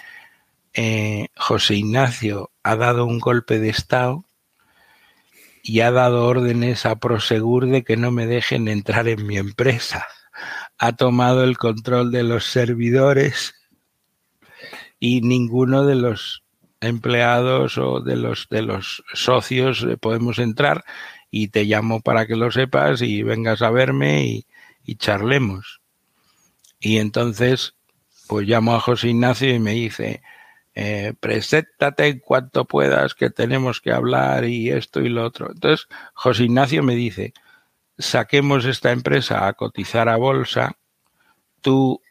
[0.73, 4.23] eh, José Ignacio ha dado un golpe de Estado
[5.61, 10.07] y ha dado órdenes a Prosegur de que no me dejen entrar en mi empresa.
[10.77, 13.55] Ha tomado el control de los servidores
[15.01, 16.43] y ninguno de los
[16.79, 20.85] empleados o de los de los socios podemos entrar
[21.29, 24.47] y te llamo para que lo sepas y vengas a verme y,
[24.85, 25.78] y charlemos.
[26.79, 27.75] Y entonces,
[28.27, 30.21] pues llamo a José Ignacio y me dice,
[30.75, 35.51] eh, preséntate en cuanto puedas, que tenemos que hablar y esto y lo otro.
[35.51, 37.33] Entonces, José Ignacio me dice,
[37.97, 40.77] saquemos esta empresa a cotizar a bolsa,
[41.61, 42.01] tú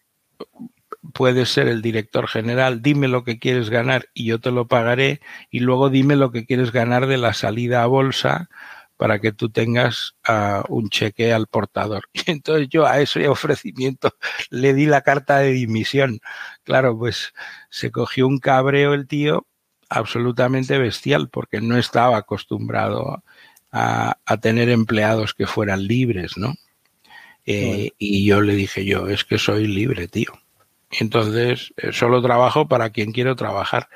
[1.14, 5.20] puedes ser el director general, dime lo que quieres ganar y yo te lo pagaré,
[5.50, 8.50] y luego dime lo que quieres ganar de la salida a bolsa
[8.99, 12.05] para que tú tengas uh, un cheque al portador.
[12.13, 14.13] Y entonces yo a ese ofrecimiento
[14.51, 16.21] le di la carta de dimisión.
[16.65, 17.33] Claro, pues
[17.71, 19.47] se cogió un cabreo el tío
[19.89, 23.23] absolutamente bestial porque no estaba acostumbrado
[23.73, 26.55] a, a tener empleados que fueran libres, ¿no?
[27.51, 30.33] Eh, y yo le dije yo, es que soy libre, tío.
[30.91, 33.89] Entonces, eh, solo trabajo para quien quiero trabajar.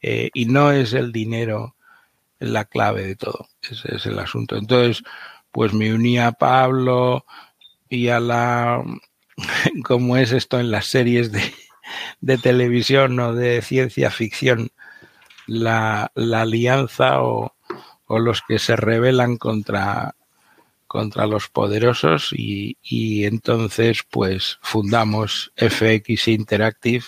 [0.00, 1.74] Eh, y no es el dinero
[2.50, 3.48] la clave de todo.
[3.62, 4.56] Ese es el asunto.
[4.56, 5.02] Entonces,
[5.50, 7.24] pues me uní a Pablo
[7.88, 8.82] y a la,
[9.84, 11.42] como es esto en las series de,
[12.20, 14.70] de televisión o de ciencia ficción,
[15.46, 17.54] la, la alianza o,
[18.06, 20.14] o, los que se rebelan contra,
[20.86, 27.04] contra los poderosos y, y entonces pues fundamos FX Interactive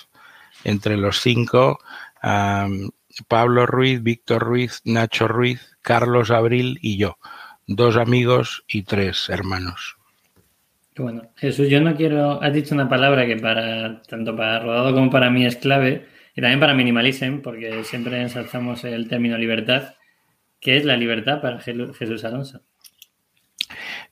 [0.64, 1.78] entre los cinco.
[3.28, 7.18] Pablo Ruiz, Víctor Ruiz, Nacho Ruiz, Carlos Abril y yo.
[7.66, 9.96] Dos amigos y tres hermanos.
[10.96, 12.40] Bueno, Jesús, yo no quiero.
[12.42, 16.40] Has dicho una palabra que para tanto para Rodado como para mí es clave, y
[16.40, 19.94] también para Minimalism, porque siempre ensalzamos el término libertad.
[20.60, 22.60] ¿Qué es la libertad para Jesús Alonso?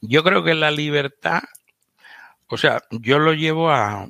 [0.00, 1.42] Yo creo que la libertad,
[2.48, 4.08] o sea, yo lo llevo a,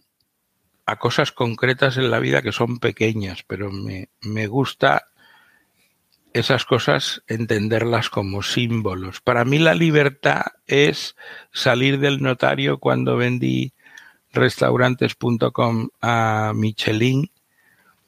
[0.93, 5.09] a cosas concretas en la vida que son pequeñas, pero me, me gusta
[6.33, 9.21] esas cosas entenderlas como símbolos.
[9.21, 11.17] Para mí la libertad es
[11.53, 13.75] salir del notario cuando vendí
[14.33, 17.31] restaurantes.com a Michelin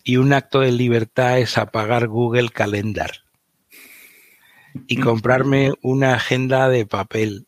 [0.04, 3.10] y un acto de libertad es apagar Google Calendar
[4.86, 7.46] y comprarme una agenda de papel.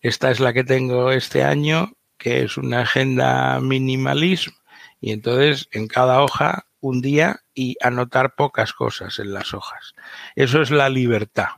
[0.00, 1.95] Esta es la que tengo este año
[2.26, 4.56] que es una agenda minimalismo
[5.00, 9.94] y entonces en cada hoja un día y anotar pocas cosas en las hojas.
[10.34, 11.50] Eso es la libertad.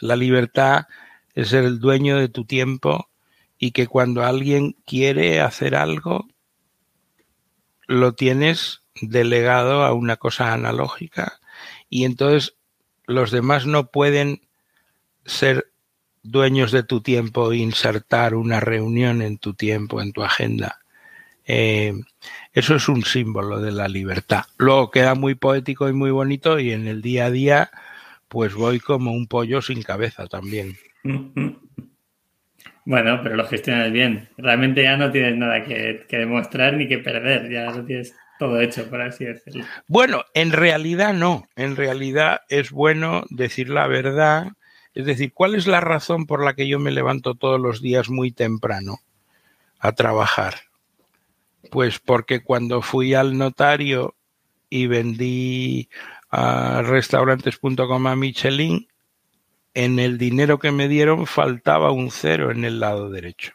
[0.00, 0.86] La libertad
[1.36, 3.08] es ser el dueño de tu tiempo
[3.56, 6.26] y que cuando alguien quiere hacer algo,
[7.86, 11.38] lo tienes delegado a una cosa analógica
[11.88, 12.56] y entonces
[13.06, 14.48] los demás no pueden
[15.24, 15.72] ser
[16.24, 20.80] dueños de tu tiempo insertar una reunión en tu tiempo, en tu agenda.
[21.46, 21.92] Eh,
[22.52, 24.44] eso es un símbolo de la libertad.
[24.56, 27.70] Luego queda muy poético y muy bonito y en el día a día
[28.28, 30.76] pues voy como un pollo sin cabeza también.
[32.86, 34.28] Bueno, pero lo gestionas bien.
[34.36, 38.60] Realmente ya no tienes nada que, que demostrar ni que perder, ya lo tienes todo
[38.60, 39.64] hecho, por así decirlo.
[39.86, 41.48] Bueno, en realidad no.
[41.56, 44.48] En realidad es bueno decir la verdad
[44.94, 48.08] es decir, ¿cuál es la razón por la que yo me levanto todos los días
[48.08, 49.00] muy temprano
[49.78, 50.54] a trabajar?
[51.70, 54.14] Pues porque cuando fui al notario
[54.70, 55.88] y vendí
[56.30, 58.88] a restaurantes.com a Michelin,
[59.74, 63.52] en el dinero que me dieron faltaba un cero en el lado derecho.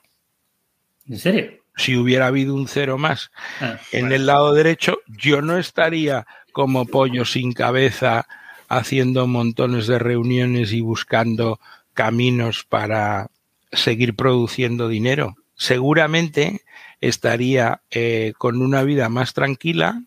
[1.08, 1.60] ¿En serio?
[1.80, 6.86] si hubiera habido un cero más ah, en el lado derecho, yo no estaría como
[6.86, 8.28] pollo sin cabeza
[8.70, 11.60] haciendo montones de reuniones y buscando
[11.94, 13.32] caminos para
[13.72, 15.36] seguir produciendo dinero.
[15.56, 16.62] Seguramente
[17.02, 20.04] estaría eh, con una vida más tranquila,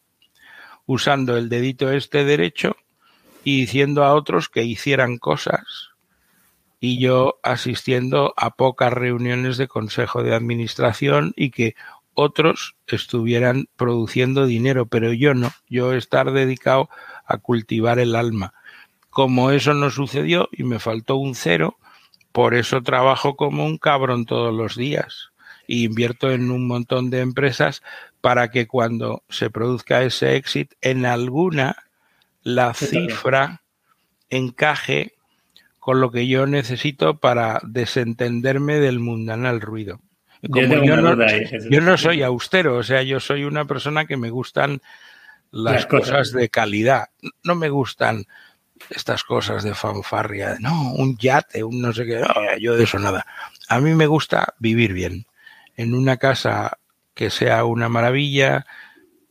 [0.86, 2.76] usando el dedito este derecho
[3.44, 5.92] y diciendo a otros que hicieran cosas
[6.80, 11.74] y yo asistiendo a pocas reuniones de consejo de administración y que
[12.14, 16.88] otros estuvieran produciendo dinero, pero yo no, yo estar dedicado
[17.26, 18.54] a cultivar el alma.
[19.10, 21.76] Como eso no sucedió y me faltó un cero,
[22.32, 25.32] por eso trabajo como un cabrón todos los días
[25.66, 27.82] y invierto en un montón de empresas
[28.20, 31.76] para que cuando se produzca ese éxito, en alguna
[32.42, 33.62] la cifra
[34.30, 35.14] encaje
[35.78, 40.00] con lo que yo necesito para desentenderme del mundanal ruido.
[40.42, 44.80] yo, no, soy austero, o sea, yo soy una persona que me gustan
[45.52, 46.32] las, cosas.
[46.32, 47.10] de calidad.
[47.44, 48.26] No me gustan
[48.90, 52.20] estas cosas de fanfarria, no, un yate, un no sé qué,
[52.60, 53.24] yo de eso nada.
[53.68, 55.26] A mí me gusta vivir bien,
[55.76, 56.78] en una casa
[57.14, 58.66] que sea una maravilla,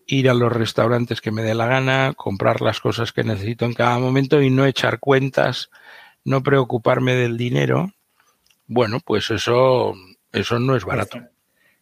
[0.06, 3.74] ir a los restaurantes que me dé la gana, comprar las cosas que necesito en
[3.74, 5.70] cada momento y no echar cuentas
[6.24, 7.94] no preocuparme del dinero,
[8.68, 9.94] bueno, pues eso,
[10.32, 11.20] eso no es barato.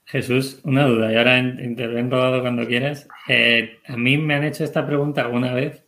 [0.09, 3.07] Jesús, una duda, y ahora intervengo cuando quieras.
[3.27, 5.83] Eh, a mí me han hecho esta pregunta alguna vez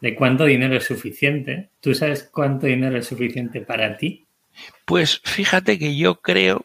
[0.00, 1.68] de cuánto dinero es suficiente.
[1.80, 4.26] ¿Tú sabes cuánto dinero es suficiente para ti?
[4.86, 6.64] Pues fíjate que yo creo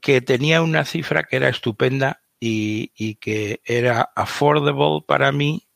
[0.00, 5.68] que tenía una cifra que era estupenda y, y que era affordable para mí.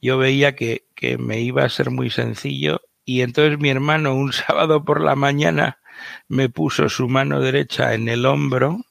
[0.00, 4.32] Yo veía que, que me iba a ser muy sencillo y entonces mi hermano un
[4.32, 5.80] sábado por la mañana
[6.28, 8.86] me puso su mano derecha en el hombro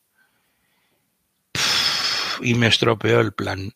[2.42, 3.74] y me estropeó el plan.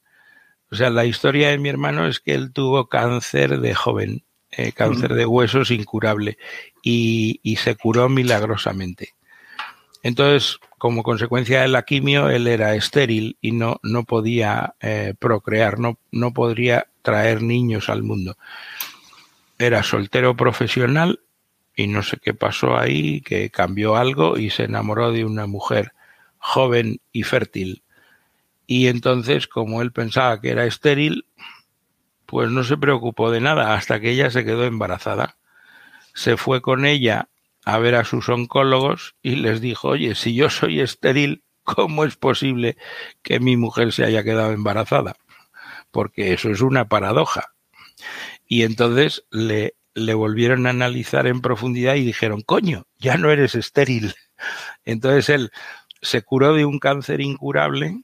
[0.71, 4.71] O sea, la historia de mi hermano es que él tuvo cáncer de joven, eh,
[4.71, 6.37] cáncer de huesos incurable,
[6.81, 9.09] y, se curó milagrosamente.
[10.03, 15.77] Entonces, como consecuencia de la quimio, él era estéril y no, no podía eh, procrear,
[15.77, 18.35] no, no podría traer niños al mundo
[19.61, 21.19] era soltero profesional
[21.75, 25.93] y no sé qué pasó ahí, que cambió algo y se enamoró de una mujer
[26.37, 27.83] joven y fértil.
[28.67, 31.25] Y entonces, como él pensaba que era estéril,
[32.25, 35.37] pues no se preocupó de nada hasta que ella se quedó embarazada.
[36.13, 37.29] Se fue con ella
[37.65, 42.15] a ver a sus oncólogos y les dijo, oye, si yo soy estéril, ¿cómo es
[42.15, 42.77] posible
[43.21, 45.15] que mi mujer se haya quedado embarazada?
[45.91, 47.51] Porque eso es una paradoja
[48.51, 53.55] y entonces le, le volvieron a analizar en profundidad y dijeron, coño, ya no eres
[53.55, 54.13] estéril.
[54.85, 55.51] Entonces él
[56.01, 58.01] se curó de un cáncer incurable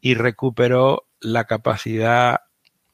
[0.00, 2.40] y recuperó la capacidad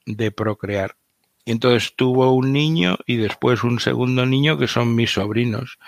[0.05, 0.97] de procrear.
[1.45, 5.79] Y entonces tuvo un niño y después un segundo niño que son mis sobrinos.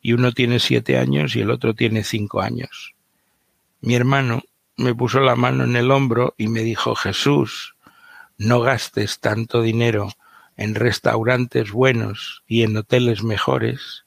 [0.00, 2.94] Y uno tiene siete años y el otro tiene cinco años.
[3.80, 4.42] Mi hermano
[4.76, 7.74] me puso la mano en el hombro y me dijo, Jesús,
[8.38, 10.10] no gastes tanto dinero
[10.56, 14.04] en restaurantes buenos y en hoteles mejores,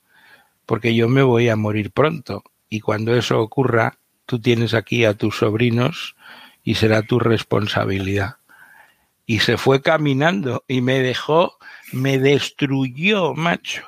[0.65, 5.13] porque yo me voy a morir pronto y cuando eso ocurra, tú tienes aquí a
[5.13, 6.15] tus sobrinos
[6.63, 8.37] y será tu responsabilidad.
[9.25, 11.57] Y se fue caminando y me dejó,
[11.91, 13.83] me destruyó, macho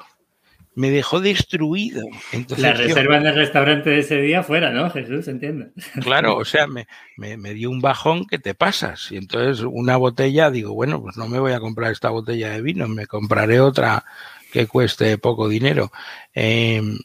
[0.76, 2.04] me dejó destruido.
[2.34, 4.90] Entonces, la reserva en el restaurante de ese día fuera, ¿no?
[4.90, 5.70] Jesús, entiende.
[6.02, 6.86] Claro, o sea, me,
[7.18, 9.12] me, dio un bajón que te pasas.
[9.12, 12.62] Y entonces una botella, digo, bueno, pues no me voy a comprar esta botella de
[12.62, 14.04] vino, me compraré otra
[14.52, 15.92] que cueste poco dinero.
[16.34, 17.00] Em,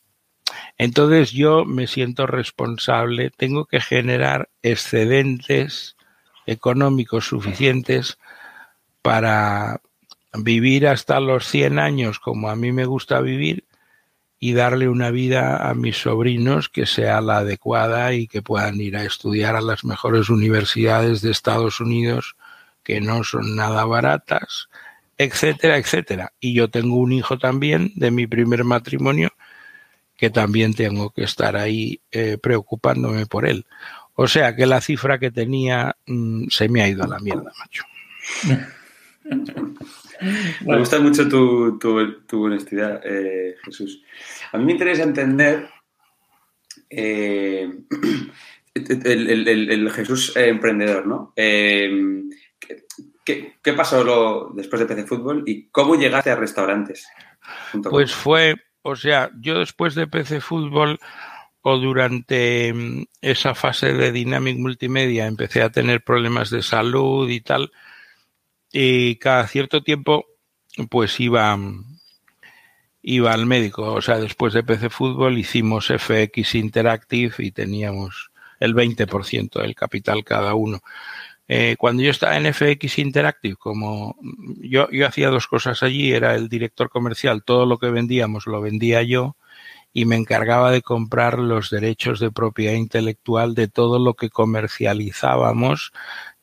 [0.82, 5.94] entonces yo me siento responsable, tengo que generar excedentes
[6.46, 8.16] económicos suficientes
[9.02, 9.82] para
[10.32, 13.66] vivir hasta los 100 años como a mí me gusta vivir
[14.38, 18.96] y darle una vida a mis sobrinos que sea la adecuada y que puedan ir
[18.96, 22.36] a estudiar a las mejores universidades de Estados Unidos
[22.82, 24.70] que no son nada baratas,
[25.18, 26.32] etcétera, etcétera.
[26.40, 29.30] Y yo tengo un hijo también de mi primer matrimonio
[30.20, 33.64] que también tengo que estar ahí eh, preocupándome por él.
[34.14, 37.50] O sea que la cifra que tenía mm, se me ha ido a la mierda,
[37.58, 37.84] macho.
[40.66, 44.02] Me gusta mucho tu, tu, honestidad, eh, Jesús.
[44.52, 45.70] A mí me interesa entender
[46.90, 47.70] eh,
[48.74, 51.32] el, Jesús emprendedor, ¿no?
[51.36, 52.24] Eh,
[53.24, 57.06] ¿qué, pasó después de PC Fútbol y cómo llegaste a restaurantes?
[57.88, 60.98] Pues fue, o sea, yo después de PC Fútbol
[61.62, 67.40] o durante mm, esa fase de Dynamic Multimedia empecé a tener problemas de salud y
[67.40, 67.70] tal,
[68.72, 70.26] y cada cierto tiempo
[70.88, 71.58] pues iba,
[73.02, 73.92] iba al médico.
[73.92, 80.24] O sea, después de PC Fútbol hicimos FX Interactive y teníamos el 20% del capital
[80.24, 80.80] cada uno.
[81.52, 84.14] Eh, cuando yo estaba en FX Interactive, como
[84.60, 88.60] yo, yo hacía dos cosas allí, era el director comercial, todo lo que vendíamos lo
[88.60, 89.36] vendía yo
[89.92, 95.92] y me encargaba de comprar los derechos de propiedad intelectual de todo lo que comercializábamos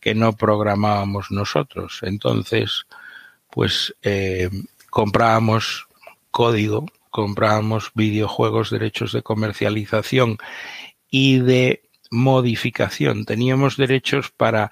[0.01, 1.99] que no programábamos nosotros.
[2.01, 2.85] Entonces,
[3.49, 4.49] pues eh,
[4.89, 5.87] comprábamos
[6.31, 10.37] código, comprábamos videojuegos, derechos de comercialización
[11.09, 13.25] y de modificación.
[13.25, 14.71] Teníamos derechos para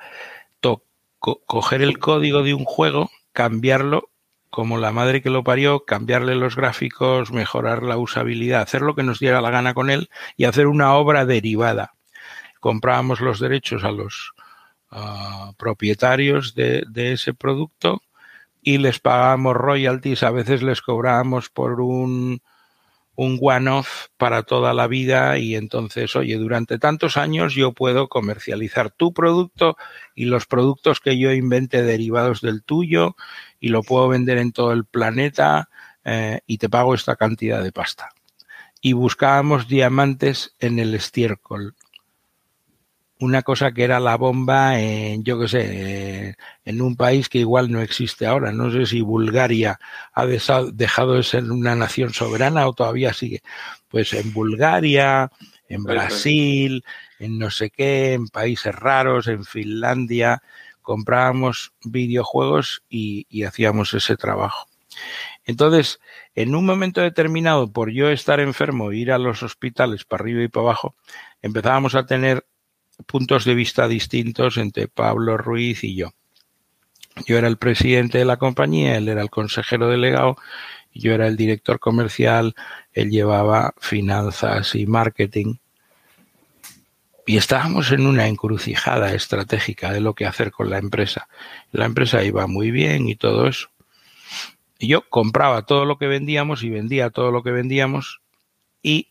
[1.19, 4.09] coger el código de un juego, cambiarlo
[4.51, 9.03] como la madre que lo parió, cambiarle los gráficos, mejorar la usabilidad, hacer lo que
[9.03, 11.95] nos diera la gana con él y hacer una obra derivada.
[12.59, 14.33] Comprábamos los derechos a los
[15.57, 18.01] propietarios de, de, ese producto
[18.61, 22.41] y les pagábamos royalties, a veces les cobrábamos por un,
[23.15, 28.91] un one-off para toda la vida y entonces, oye, durante tantos años yo puedo comercializar
[28.91, 29.77] tu producto
[30.15, 33.15] y los productos que yo invente derivados del tuyo
[33.59, 35.69] y lo puedo vender en todo el planeta
[36.03, 38.09] eh, y te pago esta cantidad de pasta.
[38.81, 41.75] Y buscábamos diamantes en el estiércol
[43.25, 47.71] una cosa que era la bomba en, yo qué sé, en un país que igual
[47.71, 48.51] no existe ahora.
[48.51, 49.79] No sé si Bulgaria
[50.13, 53.41] ha dejado de ser una nación soberana o todavía sigue.
[53.89, 55.31] Pues en Bulgaria,
[55.67, 56.83] en Brasil,
[57.19, 60.41] en no sé qué, en países raros, en Finlandia,
[60.81, 64.67] comprábamos videojuegos y, y hacíamos ese trabajo.
[65.45, 65.99] Entonces,
[66.33, 70.47] en un momento determinado, por yo estar enfermo, ir a los hospitales para arriba y
[70.47, 70.95] para abajo,
[71.41, 72.45] empezábamos a tener
[73.05, 76.13] puntos de vista distintos entre Pablo Ruiz y yo.
[77.25, 80.37] Yo era el presidente de la compañía, él era el consejero delegado,
[80.93, 82.55] yo era el director comercial,
[82.93, 85.55] él llevaba finanzas y marketing.
[87.25, 91.27] Y estábamos en una encrucijada estratégica de lo que hacer con la empresa.
[91.71, 93.69] La empresa iba muy bien y todo eso.
[94.77, 98.21] Y yo compraba todo lo que vendíamos y vendía todo lo que vendíamos
[98.83, 99.07] y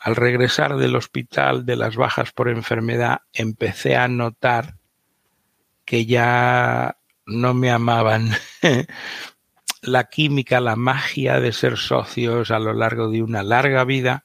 [0.00, 4.76] al regresar del hospital de las bajas por enfermedad, empecé a notar
[5.84, 6.96] que ya
[7.26, 8.30] no me amaban.
[9.82, 14.24] la química, la magia de ser socios a lo largo de una larga vida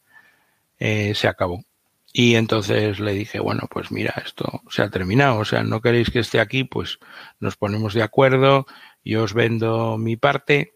[0.79, 1.63] eh, se acabó.
[2.11, 5.39] Y entonces le dije, bueno, pues mira, esto se ha terminado.
[5.39, 6.99] O sea, no queréis que esté aquí, pues
[7.39, 8.65] nos ponemos de acuerdo,
[9.03, 10.75] yo os vendo mi parte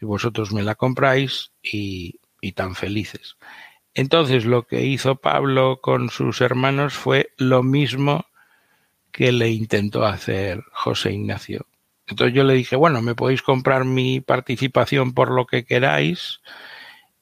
[0.00, 3.36] y vosotros me la compráis y, y tan felices.
[3.96, 8.26] Entonces lo que hizo Pablo con sus hermanos fue lo mismo
[9.10, 11.66] que le intentó hacer José Ignacio.
[12.06, 16.42] Entonces yo le dije, bueno, me podéis comprar mi participación por lo que queráis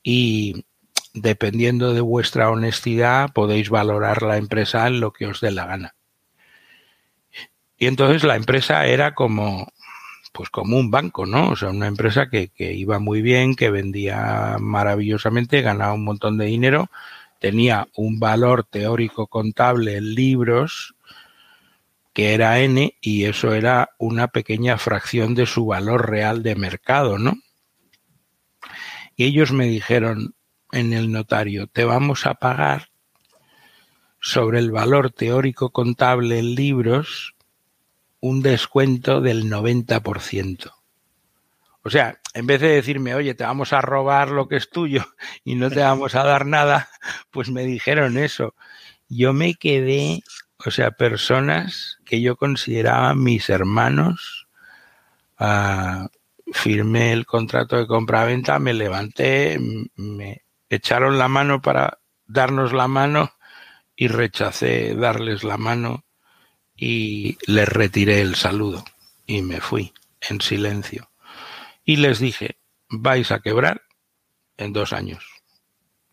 [0.03, 0.64] y
[1.12, 5.95] dependiendo de vuestra honestidad podéis valorar la empresa en lo que os dé la gana.
[7.79, 9.72] Y entonces la empresa era como,
[10.35, 11.51] pues como un banco, ¿no?
[11.51, 16.39] O sea, una empresa que, que iba muy bien, que vendía maravillosamente, ganaba un montón
[16.39, 16.91] de dinero,
[17.39, 20.97] tenía un valor teórico contable en libros
[22.12, 27.16] que era N y eso era una pequeña fracción de su valor real de mercado,
[27.16, 27.35] ¿no?
[29.14, 30.35] Y ellos me dijeron
[30.72, 32.89] en el notario, te vamos a pagar
[34.20, 37.34] sobre el valor teórico contable en libros
[38.25, 40.72] un descuento del 90%.
[41.83, 45.05] O sea, en vez de decirme, oye, te vamos a robar lo que es tuyo
[45.45, 46.89] y no te vamos a dar nada,
[47.31, 48.55] pues me dijeron eso.
[49.11, 50.22] Yo me quedé,
[50.64, 54.49] o sea, personas que yo consideraba mis hermanos,
[55.39, 56.09] uh,
[56.51, 59.61] firmé el contrato de compra-venta, me levanté,
[59.97, 63.35] me echaron la mano para darnos la mano
[63.95, 66.04] y rechacé darles la mano
[66.87, 68.85] y les retiré el saludo
[69.26, 71.09] y me fui en silencio.
[71.82, 72.59] Y les dije,
[72.91, 73.80] vais a quebrar
[74.59, 75.24] en dos años.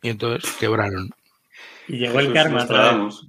[0.02, 1.10] Y entonces quebraron.
[1.90, 2.66] Y llegó el karma.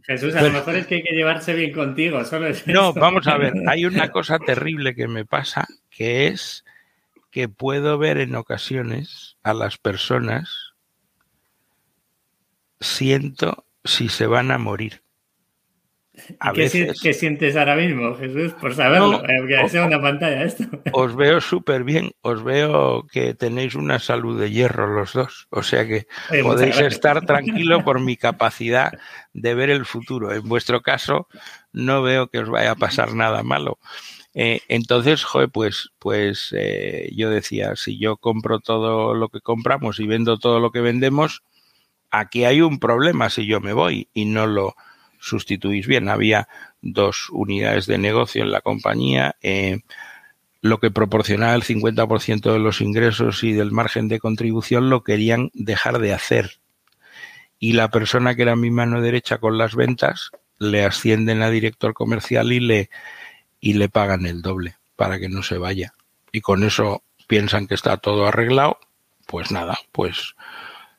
[0.07, 2.25] Jesús, a lo mejor es que hay que llevarse bien contigo.
[2.25, 3.55] Solo no, vamos a ver.
[3.67, 6.65] Hay una cosa terrible que me pasa, que es
[7.33, 10.75] que puedo ver en ocasiones a las personas,
[12.79, 15.02] siento si se van a morir.
[16.55, 18.53] ¿Qué, sientes ahora mismo, Jesús?
[18.55, 20.65] Por saberlo, que sea una pantalla esto.
[20.93, 25.63] Os veo súper bien, os veo que tenéis una salud de hierro los dos, o
[25.63, 26.07] sea que
[26.43, 28.93] podéis estar tranquilo por mi capacidad
[29.33, 30.33] de ver el futuro.
[30.33, 31.29] En vuestro caso,
[31.73, 33.79] no veo que os vaya a pasar nada malo.
[34.35, 40.01] Eh, entonces, joder, pues, pues eh, yo decía, si yo compro todo lo que compramos
[40.01, 41.43] y vendo todo lo que vendemos,
[42.11, 44.75] aquí hay un problema si yo me voy y no lo
[45.23, 46.09] sustituís bien.
[46.09, 46.49] Había
[46.81, 49.37] dos unidades de negocio en la compañía.
[49.41, 49.81] Eh,
[50.61, 55.51] lo que proporcionaba el 50% de los ingresos y del margen de contribución lo querían
[55.55, 56.59] dejar de hacer.
[57.59, 61.95] Y la persona que era mi mano derecha con las ventas le ascienden a director
[61.95, 62.91] comercial y le,
[63.61, 65.95] y le pagan el doble para que no se vaya.
[66.33, 68.79] Y con eso piensan que está todo arreglado.
[69.27, 70.35] Pues nada, pues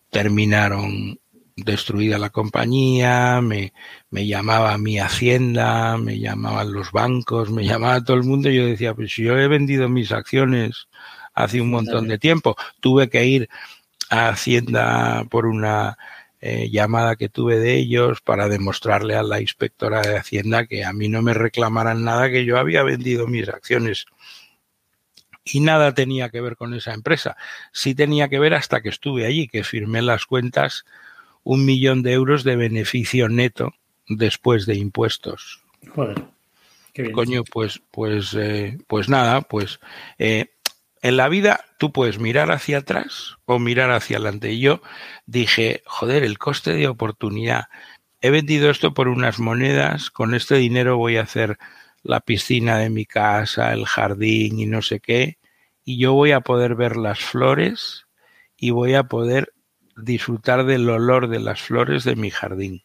[0.09, 1.19] terminaron
[1.56, 3.74] destruida la compañía, me,
[4.10, 8.66] me llamaba mi hacienda, me llamaban los bancos, me llamaba todo el mundo y yo
[8.66, 10.88] decía, pues si yo he vendido mis acciones
[11.34, 13.49] hace un montón de tiempo, tuve que ir
[14.10, 15.97] a Hacienda por una
[16.41, 20.93] eh, llamada que tuve de ellos para demostrarle a la inspectora de Hacienda que a
[20.93, 24.06] mí no me reclamaran nada, que yo había vendido mis acciones.
[25.45, 27.36] Y nada tenía que ver con esa empresa.
[27.72, 30.86] Sí tenía que ver hasta que estuve allí, que firmé las cuentas
[31.43, 33.73] un millón de euros de beneficio neto
[34.07, 35.61] después de impuestos.
[35.89, 36.23] Joder.
[36.93, 37.13] Qué bien.
[37.13, 39.79] Coño, pues, pues, eh, pues nada, pues
[40.19, 40.51] eh,
[41.01, 44.53] en la vida tú puedes mirar hacia atrás o mirar hacia adelante.
[44.53, 44.81] Y yo
[45.25, 47.65] dije, joder, el coste de oportunidad.
[48.21, 51.57] He vendido esto por unas monedas, con este dinero voy a hacer
[52.03, 55.39] la piscina de mi casa, el jardín y no sé qué,
[55.83, 58.05] y yo voy a poder ver las flores
[58.55, 59.53] y voy a poder
[59.95, 62.83] disfrutar del olor de las flores de mi jardín.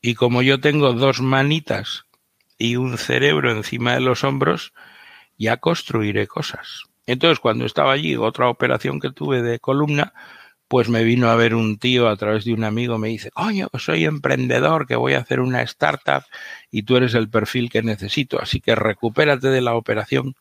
[0.00, 2.04] Y como yo tengo dos manitas
[2.58, 4.72] y un cerebro encima de los hombros,
[5.38, 6.84] ya construiré cosas.
[7.06, 10.12] Entonces, cuando estaba allí, otra operación que tuve de columna,
[10.68, 13.68] pues me vino a ver un tío a través de un amigo, me dice, coño,
[13.78, 16.24] soy emprendedor, que voy a hacer una startup
[16.70, 20.34] y tú eres el perfil que necesito, así que recupérate de la operación,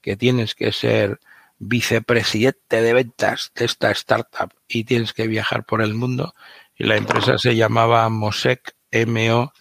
[0.00, 1.20] que tienes que ser
[1.60, 6.34] vicepresidente de ventas de esta startup y tienes que viajar por el mundo.
[6.74, 9.52] Y la empresa se llamaba Mosec, M-O-S-S-E-C,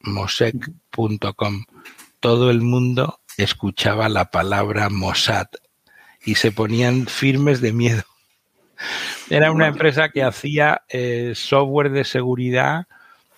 [0.00, 1.64] mosec.com.
[2.20, 5.46] Todo el mundo escuchaba la palabra Mossad
[6.24, 8.02] y se ponían firmes de miedo.
[9.30, 12.86] Era una empresa que hacía eh, software de seguridad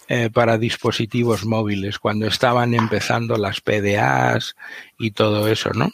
[0.09, 4.57] eh, para dispositivos móviles, cuando estaban empezando las PDAs
[4.99, 5.91] y todo eso, ¿no?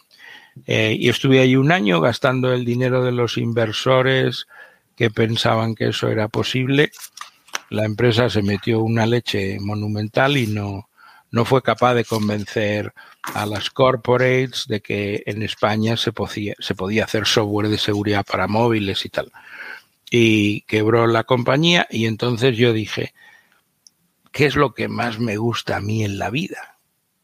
[0.67, 4.47] Eh, y estuve ahí un año gastando el dinero de los inversores
[4.97, 6.93] que pensaban que eso era posible.
[7.71, 10.89] La empresa se metió una leche monumental y no,
[11.31, 12.93] no fue capaz de convencer
[13.23, 18.25] a las corporates de que en España se podía, se podía hacer software de seguridad
[18.25, 19.33] para móviles y tal.
[20.11, 23.15] Y quebró la compañía y entonces yo dije,
[24.31, 26.74] ¿qué es lo que más me gusta a mí en la vida?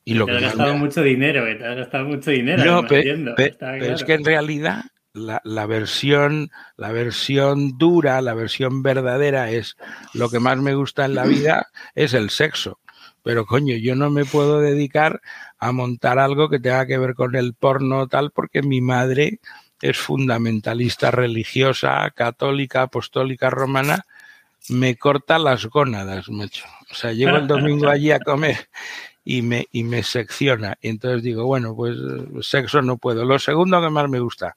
[0.05, 2.64] Y lo te has gastado mucho dinero, te has gastado mucho dinero.
[2.64, 3.36] No, pero,
[3.80, 9.76] es que en realidad la, la, versión, la versión dura, la versión verdadera es
[10.14, 12.80] lo que más me gusta en la vida es el sexo.
[13.22, 15.20] Pero coño, yo no me puedo dedicar
[15.59, 19.40] a montar algo que tenga que ver con el porno tal porque mi madre
[19.82, 24.05] es fundamentalista religiosa, católica, apostólica, romana,
[24.68, 26.64] me corta las gónadas, macho.
[26.90, 28.68] O sea, llego el domingo allí a comer
[29.25, 30.79] y me, y me secciona.
[30.83, 31.97] Entonces digo, bueno, pues
[32.43, 33.25] sexo no puedo.
[33.25, 34.55] Lo segundo que más me gusta,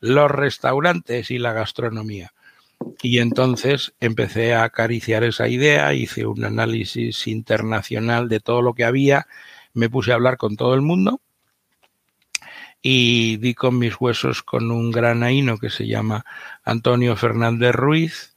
[0.00, 2.32] los restaurantes y la gastronomía.
[3.02, 8.84] Y entonces empecé a acariciar esa idea, hice un análisis internacional de todo lo que
[8.84, 9.26] había,
[9.74, 11.20] me puse a hablar con todo el mundo
[12.82, 16.24] y di con mis huesos con un granaíno que se llama
[16.64, 18.34] Antonio Fernández Ruiz.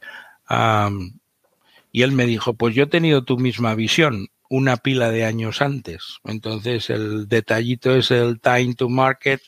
[1.92, 5.60] y él me dijo, pues yo he tenido tu misma visión, una pila de años
[5.60, 6.18] antes.
[6.24, 9.40] Entonces el detallito es el time to market.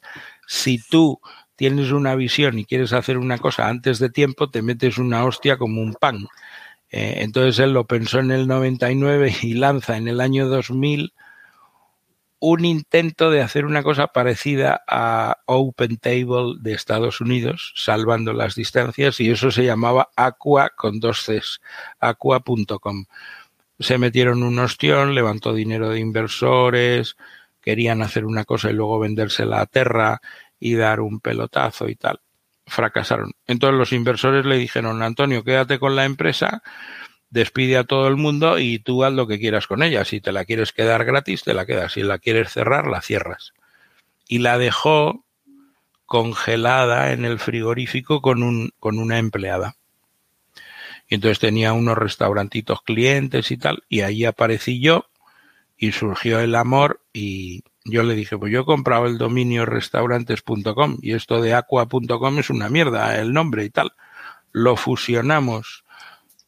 [0.49, 1.21] Si tú
[1.55, 5.59] tienes una visión y quieres hacer una cosa antes de tiempo, te metes una hostia
[5.59, 6.27] como un pan.
[6.91, 11.13] Eh, entonces él lo pensó en el 99 y lanza en el año 2000
[12.39, 18.55] un intento de hacer una cosa parecida a Open Table de Estados Unidos, salvando las
[18.55, 21.61] distancias, y eso se llamaba Aqua con dos Cs,
[21.99, 23.07] aqua.com
[23.79, 27.17] se metieron un ostión, levantó dinero de inversores,
[27.61, 30.21] querían hacer una cosa y luego vendérsela a Terra
[30.59, 32.21] y dar un pelotazo y tal.
[32.67, 33.33] Fracasaron.
[33.47, 36.63] Entonces los inversores le dijeron, Antonio, quédate con la empresa
[37.31, 40.05] despide a todo el mundo y tú haz lo que quieras con ella.
[40.05, 41.93] Si te la quieres quedar gratis, te la quedas.
[41.93, 43.53] Si la quieres cerrar, la cierras.
[44.29, 45.25] Y la dejó
[46.05, 49.77] congelada en el frigorífico con, un, con una empleada.
[51.09, 55.07] Y entonces tenía unos restaurantitos clientes y tal, y ahí aparecí yo
[55.77, 60.99] y surgió el amor y yo le dije, pues yo he comprado el dominio restaurantes.com
[61.03, 63.93] y esto de aqua.com es una mierda, el nombre y tal.
[64.51, 65.85] Lo fusionamos.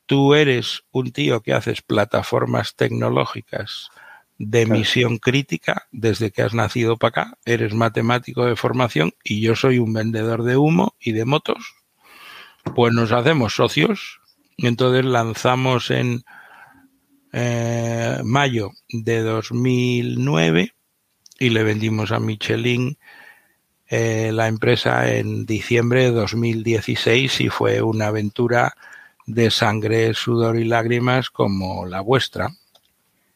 [0.07, 3.91] Tú eres un tío que haces plataformas tecnológicas
[4.39, 9.57] de misión crítica desde que has nacido para acá, eres matemático de formación y yo
[9.57, 11.75] soy un vendedor de humo y de motos,
[12.75, 14.18] pues nos hacemos socios
[14.59, 16.25] entonces lanzamos en
[17.33, 20.73] eh, mayo de 2009
[21.39, 22.97] y le vendimos a Michelin
[23.89, 28.75] eh, la empresa en diciembre de 2016 y fue una aventura
[29.27, 32.49] de sangre, sudor y lágrimas como la vuestra.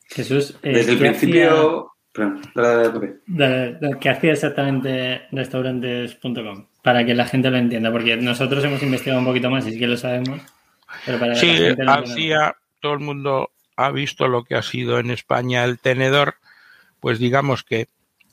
[0.07, 1.89] Jesús, eh, desde el principio...
[2.15, 6.67] ¿Qué hacía exactamente restaurantes.com?
[6.83, 9.79] Para que la gente lo entienda, porque nosotros hemos investigado un poquito más y sí
[9.79, 10.43] que lo sabemos.
[11.35, 16.37] Sí, hacía, todo el mundo ha visto lo que ha sido en España el tenedor,
[17.01, 17.89] pues digamos que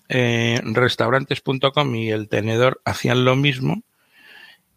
[0.10, 3.84] eh, restaurantes.com y el tenedor hacían lo mismo.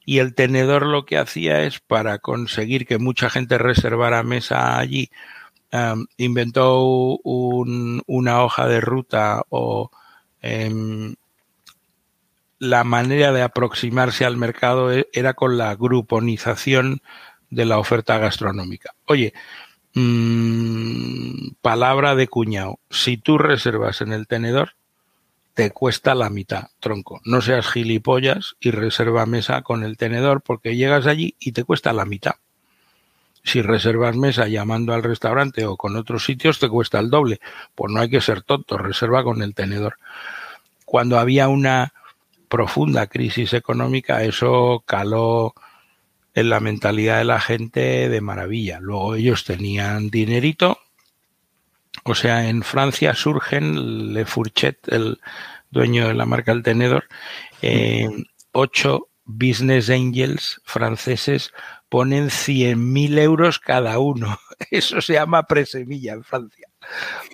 [0.04, 5.10] Y el tenedor lo que hacía es para conseguir que mucha gente reservara mesa allí,
[6.18, 9.90] inventó una hoja de ruta o
[10.42, 11.14] em,
[12.58, 17.00] la manera de aproximarse al mercado e, era con la gruponización
[17.52, 18.94] de la oferta gastronómica.
[19.06, 19.34] Oye,
[19.94, 24.72] mmm, palabra de cuñado, si tú reservas en el tenedor,
[25.52, 27.20] te cuesta la mitad, tronco.
[27.24, 31.92] No seas gilipollas y reserva mesa con el tenedor porque llegas allí y te cuesta
[31.92, 32.36] la mitad.
[33.44, 37.40] Si reservas mesa llamando al restaurante o con otros sitios te cuesta el doble.
[37.74, 39.98] Pues no hay que ser tonto, reserva con el tenedor.
[40.86, 41.92] Cuando había una
[42.48, 45.54] profunda crisis económica, eso caló
[46.34, 48.80] en la mentalidad de la gente de maravilla.
[48.80, 50.78] Luego ellos tenían dinerito.
[52.04, 55.20] O sea, en Francia surgen Le Fourchet, el
[55.70, 57.04] dueño de la marca El Tenedor,
[57.60, 58.08] eh,
[58.52, 61.52] ocho business angels franceses
[61.88, 64.38] ponen 100.000 euros cada uno.
[64.70, 66.68] Eso se llama presemilla en Francia.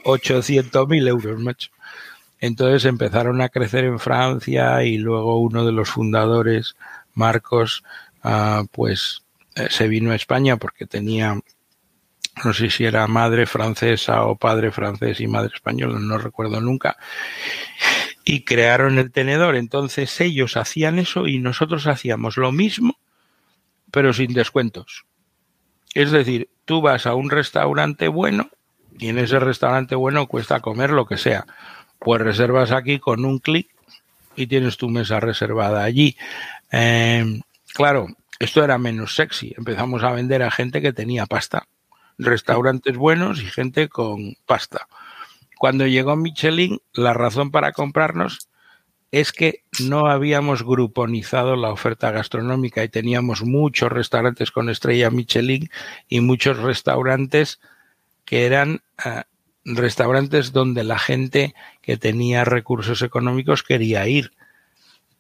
[0.05, 1.71] 800.000 euros, macho.
[2.41, 6.77] Entonces empezaron a crecer en Francia y luego uno de los fundadores,
[7.15, 7.83] Marcos,
[8.23, 9.23] Ah, pues
[9.55, 11.39] eh, se vino a España porque tenía,
[12.45, 16.97] no sé si era madre francesa o padre francés y madre española, no recuerdo nunca,
[18.25, 19.57] y crearon el tenedor.
[19.57, 22.99] Entonces ellos hacían eso y nosotros hacíamos lo mismo,
[23.91, 25.05] pero sin descuentos.
[25.95, 28.51] Es decir, tú vas a un restaurante bueno
[28.99, 31.47] y en ese restaurante bueno cuesta comer lo que sea.
[31.99, 33.69] Pues reservas aquí con un clic
[34.37, 36.17] y tienes tu mesa reservada allí.
[36.71, 37.41] Eh,
[37.75, 38.09] Claro,
[38.39, 39.55] esto era menos sexy.
[39.57, 41.69] Empezamos a vender a gente que tenía pasta.
[42.19, 44.89] Restaurantes buenos y gente con pasta.
[45.59, 48.49] Cuando llegó Michelin, la razón para comprarnos
[49.11, 55.71] es que no habíamos gruponizado la oferta gastronómica y teníamos muchos restaurantes con estrella Michelin
[56.09, 57.61] y muchos restaurantes
[58.25, 59.23] que eran eh,
[59.65, 64.33] restaurantes donde la gente que tenía recursos económicos quería ir.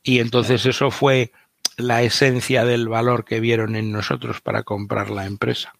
[0.02, 1.32] Y entonces eso fue
[1.78, 5.74] la esencia del valor que vieron en nosotros para comprar la empresa.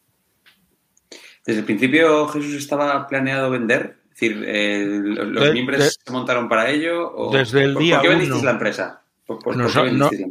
[1.44, 3.98] ¿Desde el principio Jesús estaba planeado vender?
[4.04, 7.12] Es decir, eh, ¿los miembros se montaron para ello?
[7.14, 9.02] O, desde el día ¿Por qué vendisteis la empresa?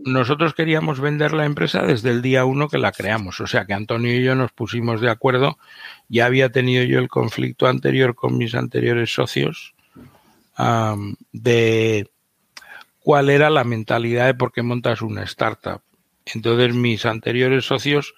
[0.05, 3.39] nosotros queríamos vender la empresa desde el día uno que la creamos.
[3.41, 5.59] O sea que Antonio y yo nos pusimos de acuerdo.
[6.09, 9.75] Ya había tenido yo el conflicto anterior con mis anteriores socios
[11.31, 12.09] de
[13.07, 15.81] cuál era la mentalidad de por qué montas una startup.
[16.25, 18.15] Entonces mis anteriores socios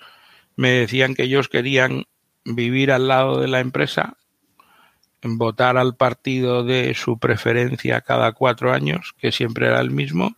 [0.55, 2.05] me decían que ellos querían
[2.43, 4.17] vivir al lado de la empresa,
[5.21, 10.37] votar al partido de su preferencia cada cuatro años, que siempre era el mismo,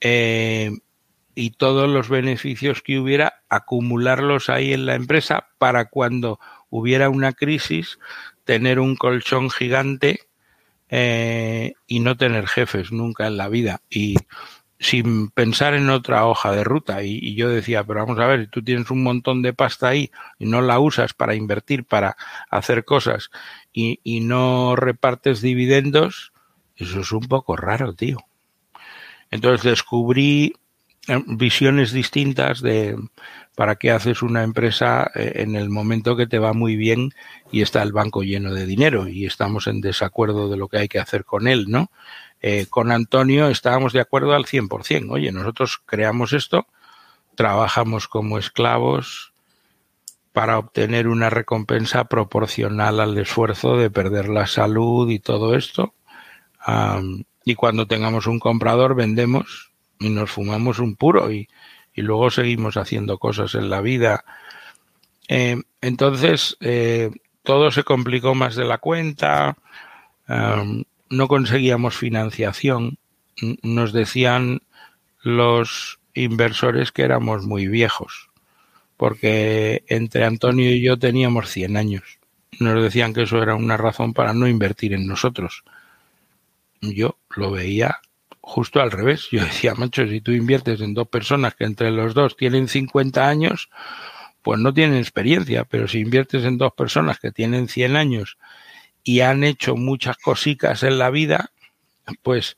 [0.00, 0.70] eh,
[1.34, 6.38] y todos los beneficios que hubiera, acumularlos ahí en la empresa para cuando
[6.68, 7.98] hubiera una crisis,
[8.44, 10.29] tener un colchón gigante
[10.90, 14.16] eh, y no tener jefes nunca en la vida y
[14.78, 17.02] sin pensar en otra hoja de ruta.
[17.02, 20.46] Y, yo decía, pero vamos a ver, tú tienes un montón de pasta ahí y
[20.46, 22.16] no la usas para invertir, para
[22.50, 23.30] hacer cosas
[23.72, 26.32] y, y no repartes dividendos,
[26.76, 28.18] eso es un poco raro, tío.
[29.30, 30.54] Entonces descubrí
[31.26, 32.96] visiones distintas de
[33.60, 37.12] para qué haces una empresa eh, en el momento que te va muy bien
[37.52, 40.88] y está el banco lleno de dinero y estamos en desacuerdo de lo que hay
[40.88, 41.90] que hacer con él, ¿no?
[42.40, 45.10] Eh, con Antonio estábamos de acuerdo al 100%.
[45.10, 46.68] Oye, nosotros creamos esto,
[47.34, 49.34] trabajamos como esclavos
[50.32, 55.92] para obtener una recompensa proporcional al esfuerzo de perder la salud y todo esto.
[57.44, 61.46] y cuando tengamos un comprador, vendemos y nos fumamos un puro y,
[61.94, 64.24] y luego seguimos haciendo cosas en la vida.
[65.28, 67.10] Eh, entonces, eh,
[67.42, 69.56] todo se complicó más de la cuenta,
[71.08, 72.98] no conseguíamos financiación,
[73.62, 74.62] nos decían
[75.22, 78.30] los inversores que éramos muy viejos,
[78.96, 82.18] porque entre Antonio y yo teníamos 100 años.
[82.58, 85.64] Nos decían que eso era una razón para no invertir en nosotros.
[86.80, 88.00] Yo lo veía
[88.50, 89.28] justo al revés.
[89.30, 93.28] Yo decía, macho, si tú inviertes en dos personas que entre los dos tienen 50
[93.28, 93.70] años,
[94.42, 98.38] pues no tienen experiencia, pero si inviertes en dos personas que tienen 100 años
[99.04, 101.52] y han hecho muchas cositas en la vida,
[102.22, 102.56] pues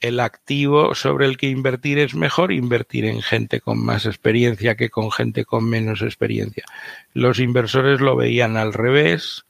[0.00, 4.88] el activo sobre el que invertir es mejor invertir en gente con más experiencia que
[4.88, 6.64] con gente con menos experiencia.
[7.12, 9.44] Los inversores lo veían al revés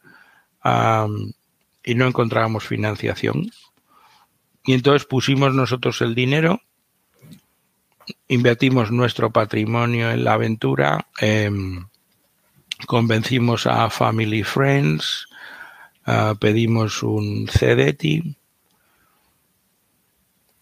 [0.64, 3.52] y no encontrábamos financiación.
[4.70, 6.62] Y entonces pusimos nosotros el dinero,
[8.28, 11.88] invertimos nuestro patrimonio en la aventura, em,
[12.86, 15.26] convencimos a Family Friends,
[16.06, 18.36] ah, pedimos un CDT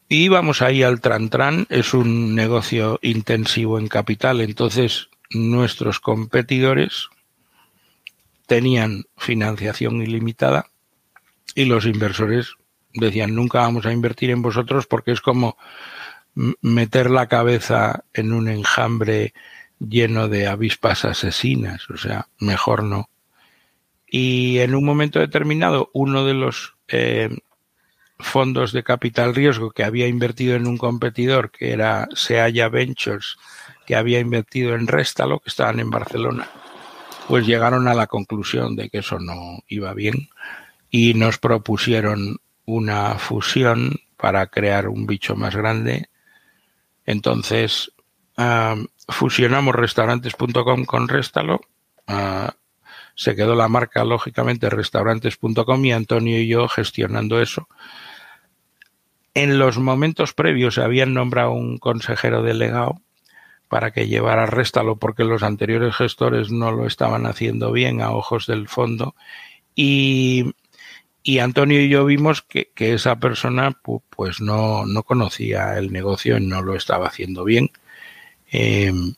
[0.08, 1.66] y vamos ahí al Tran Tran.
[1.68, 7.10] Es un negocio intensivo en capital, entonces nuestros competidores
[8.46, 10.70] tenían financiación ilimitada
[11.54, 12.56] y los inversores
[12.98, 15.56] decían, nunca vamos a invertir en vosotros porque es como
[16.60, 19.34] meter la cabeza en un enjambre
[19.80, 23.08] lleno de avispas asesinas, o sea, mejor no.
[24.10, 27.28] Y en un momento determinado, uno de los eh,
[28.18, 33.36] fondos de capital riesgo que había invertido en un competidor, que era Seaya Ventures,
[33.86, 36.48] que había invertido en Restalo, que estaban en Barcelona,
[37.28, 40.30] pues llegaron a la conclusión de que eso no iba bien
[40.90, 42.38] y nos propusieron
[42.68, 46.10] una fusión para crear un bicho más grande.
[47.06, 47.92] Entonces,
[49.08, 51.62] fusionamos restaurantes.com con Restalo.
[52.06, 52.54] Ah,
[53.14, 57.68] se quedó la marca, lógicamente, restaurantes.com y Antonio y yo gestionando eso.
[59.32, 63.00] En los momentos previos se habían nombrado un consejero delegado
[63.68, 68.46] para que llevara Restalo porque los anteriores gestores no lo estaban haciendo bien a ojos
[68.46, 69.14] del fondo
[69.74, 70.54] y
[71.28, 76.62] y Antonio y yo vimos que, esa persona pues no, no, conocía el negocio no
[76.62, 77.70] lo estaba haciendo bien.
[78.50, 79.12] Em,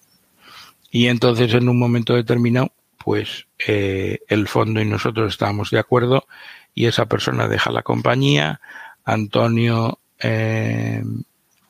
[0.90, 6.26] y entonces en un momento determinado, pues eh, el fondo y nosotros estábamos de acuerdo
[6.74, 8.61] y esa persona deja la compañía,
[9.04, 11.22] Antonio em,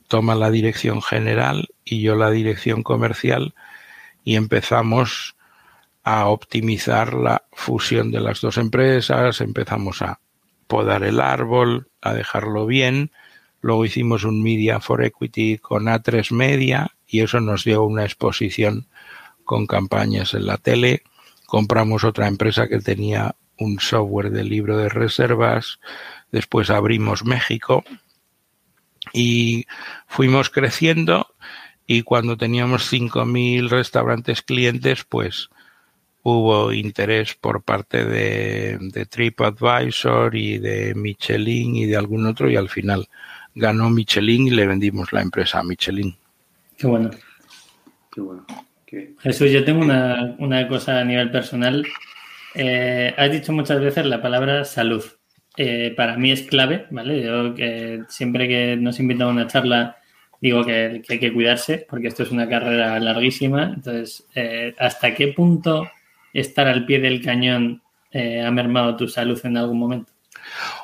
[0.09, 3.55] toma la dirección general y yo la dirección comercial
[4.25, 5.37] y empezamos
[6.03, 10.19] a optimizar la fusión de las dos empresas, empezamos a
[10.71, 13.11] podar el árbol, a dejarlo bien.
[13.61, 18.87] Luego hicimos un Media for Equity con A3 Media y eso nos dio una exposición
[19.45, 21.03] con campañas en la tele.
[21.45, 25.81] Compramos otra empresa que tenía un software de libro de reservas.
[26.31, 27.85] Después abrimos México
[29.13, 29.67] y
[30.07, 31.35] fuimos creciendo
[31.85, 35.51] y cuando teníamos 5.000 restaurantes clientes, pues
[36.23, 42.57] hubo interés por parte de, de, TripAdvisor y de Michelin y de algún otro y
[42.57, 43.09] al final
[43.55, 46.15] ganó Michelin y le vendimos la empresa a Michelin.
[46.77, 47.11] Qué bueno.
[48.13, 48.47] Qué bueno.
[49.21, 51.87] Jesús, yo tengo una, una, cosa a nivel personal.
[52.55, 55.05] Eh, has dicho muchas veces la palabra salud.
[55.57, 57.23] Eh, para mí es clave, ¿vale?
[57.23, 59.97] Yo que siempre que nos invitan a una charla
[60.41, 63.73] digo que, que, hay que cuidarse porque esto es una carrera larguísima.
[63.75, 65.89] Entonces, eh, ¿hasta qué punto
[66.33, 70.13] estar al pie del cañón eh, ha mermado tu salud en algún momento?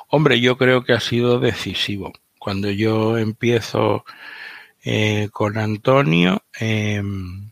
[0.09, 2.13] Hombre, yo creo que ha sido decisivo.
[2.39, 4.05] Cuando yo empiezo
[4.83, 7.51] eh, con Antonio, em,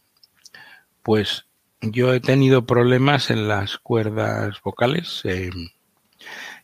[1.03, 1.45] pues
[1.81, 5.69] yo he tenido problemas en las cuerdas vocales em,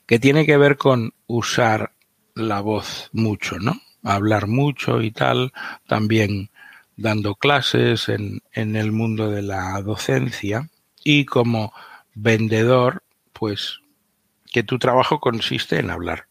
[0.05, 1.91] que tiene que ver con usar
[2.35, 3.81] la voz mucho, ¿no?
[4.03, 5.51] Hablar mucho y tal,
[5.87, 6.49] también
[6.95, 10.70] dando clases en, en el mundo de la docencia
[11.03, 11.73] y como
[12.13, 13.79] vendedor, pues
[14.51, 16.27] que tu trabajo consiste en hablar.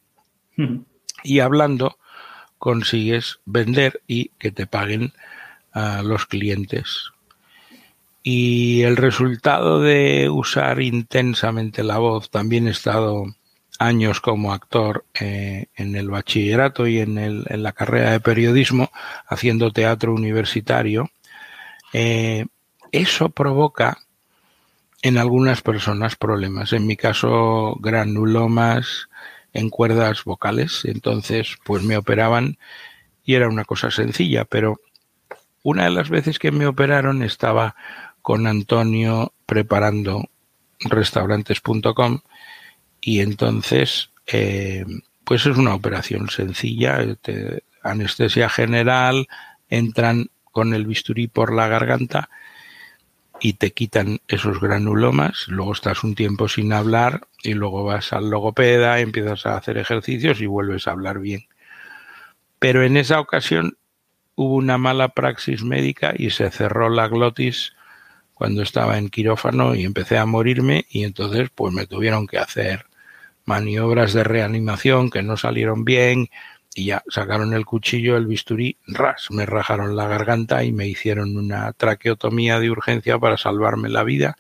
[1.23, 1.99] Y hablando,
[2.59, 5.15] consigues vender y que te paguen
[5.73, 7.13] a los clientes.
[8.23, 13.25] Y el resultado de usar intensamente la voz, también he estado
[13.79, 18.91] años como actor eh, en el bachillerato y en, el, en, la carrera de periodismo,
[19.27, 21.11] haciendo teatro universitario,
[21.95, 22.45] eh,
[22.93, 23.99] eso provoca
[25.03, 26.73] en algunas personas problemas.
[26.73, 29.09] En mi caso, granulomas
[29.53, 30.83] en cuerdas vocales.
[30.85, 32.59] Entonces, pues me operaban
[33.25, 34.81] y era una cosa sencilla, pero
[35.63, 37.77] una de las veces que me operaron estaba
[38.23, 40.25] con Antonio preparando
[40.81, 42.21] restaurantes.com
[43.01, 44.85] y entonces eh,
[45.25, 46.99] pues es una operación sencilla,
[47.83, 49.29] anestesia general,
[49.69, 52.31] entran con el bisturí por la garganta
[53.41, 58.31] y te quitan esos granulomas, luego estás un tiempo sin hablar y luego vas al
[58.31, 61.47] logopeda, empiezas a hacer ejercicios y vuelves a hablar bien.
[62.59, 63.79] Pero en esa ocasión
[64.35, 67.75] hubo una mala praxis médica y se cerró la glotis
[68.35, 72.87] cuando estaba en quirófano y empecé a morirme y entonces pues me tuvieron que hacer
[73.45, 76.31] maniobras de reanimación que no salieron bien
[76.81, 81.37] y ya sacaron el cuchillo, el bisturí, ras, me rajaron la garganta y me hicieron
[81.37, 84.39] una traqueotomía de urgencia para salvarme la vida.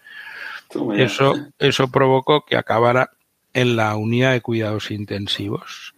[0.96, 3.10] Eso, eso provocó que acabara
[3.52, 5.94] en la unidad de cuidados intensivos.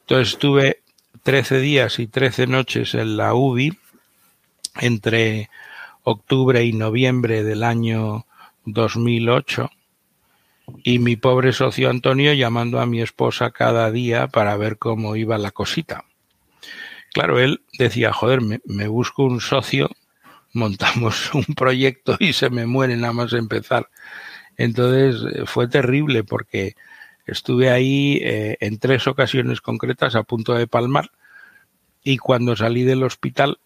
[0.00, 0.82] Entonces estuve
[1.22, 3.78] 13 días y 13 noches en la UBI
[4.80, 5.48] entre
[6.02, 8.26] octubre y noviembre del año
[8.66, 9.70] 2008
[10.82, 15.38] y mi pobre socio Antonio llamando a mi esposa cada día para ver cómo iba
[15.38, 16.04] la cosita.
[17.12, 19.90] Claro, él decía, joder, me, busco un socio,
[20.52, 23.88] montamos un proyecto y se me muere nada más empezar.
[24.56, 26.76] Entonces eh, fue terrible porque
[27.26, 31.10] estuve ahí eh, en tres ocasiones concretas a punto de palmar
[32.02, 33.58] y cuando salí del hospital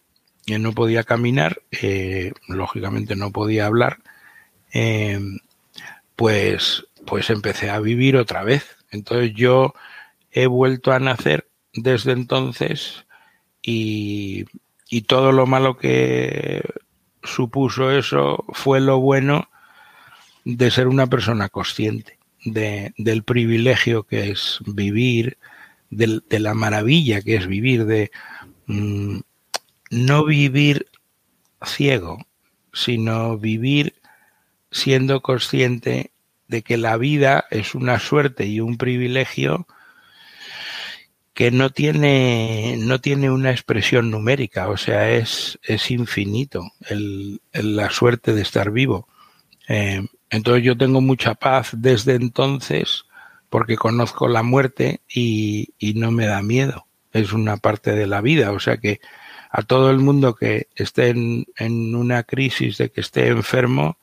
[0.47, 1.61] eh, no podía caminar,
[2.47, 3.97] lógicamente no podía hablar,
[6.15, 8.75] pues pues empecé a vivir otra vez.
[8.91, 9.73] Entonces yo
[10.31, 13.05] he vuelto a nacer desde entonces
[13.61, 14.45] y,
[15.07, 16.63] todo lo malo que
[17.21, 19.49] supuso eso fue lo bueno
[20.45, 25.37] de ser una persona consciente de, del privilegio que es vivir,
[25.89, 28.09] de, la maravilla que es vivir, de
[28.67, 29.19] mm,
[29.91, 30.87] no vivir
[31.63, 32.25] ciego,
[32.73, 33.95] sino vivir
[34.71, 36.11] siendo consciente
[36.47, 39.67] de que la vida es una suerte y un privilegio
[41.33, 47.89] que no tiene, no tiene una expresión numérica, o sea, es, es infinito el, la
[47.89, 49.09] suerte de estar vivo.
[49.67, 53.03] Eh, entonces yo tengo mucha paz desde entonces
[53.49, 56.87] porque conozco la muerte y, y no me da miedo.
[57.11, 59.01] Es una parte de la vida, o sea que
[59.49, 63.97] a todo el mundo que esté en, en una crisis de que esté enfermo,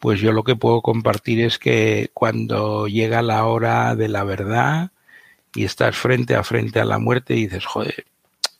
[0.00, 4.90] pues yo lo que puedo compartir es que cuando llega la hora de la verdad
[5.54, 8.06] y estás frente a frente a la muerte y dices, joder,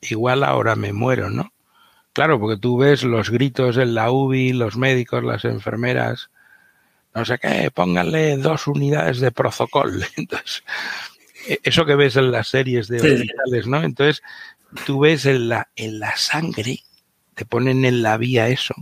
[0.02, 1.52] igual ahora me muero, ¿no?
[2.12, 6.30] Claro, porque tú ves los gritos en la UBI, los médicos, las enfermeras,
[7.14, 10.04] no sé qué, pónganle dos unidades de protocol.
[10.16, 10.62] Entonces,
[11.48, 13.82] e, eso que ves en las series de hospitales, ¿no?
[13.82, 14.22] Entonces,
[14.84, 16.80] tú ves en la, en la sangre,
[17.34, 18.74] te ponen en la vía eso,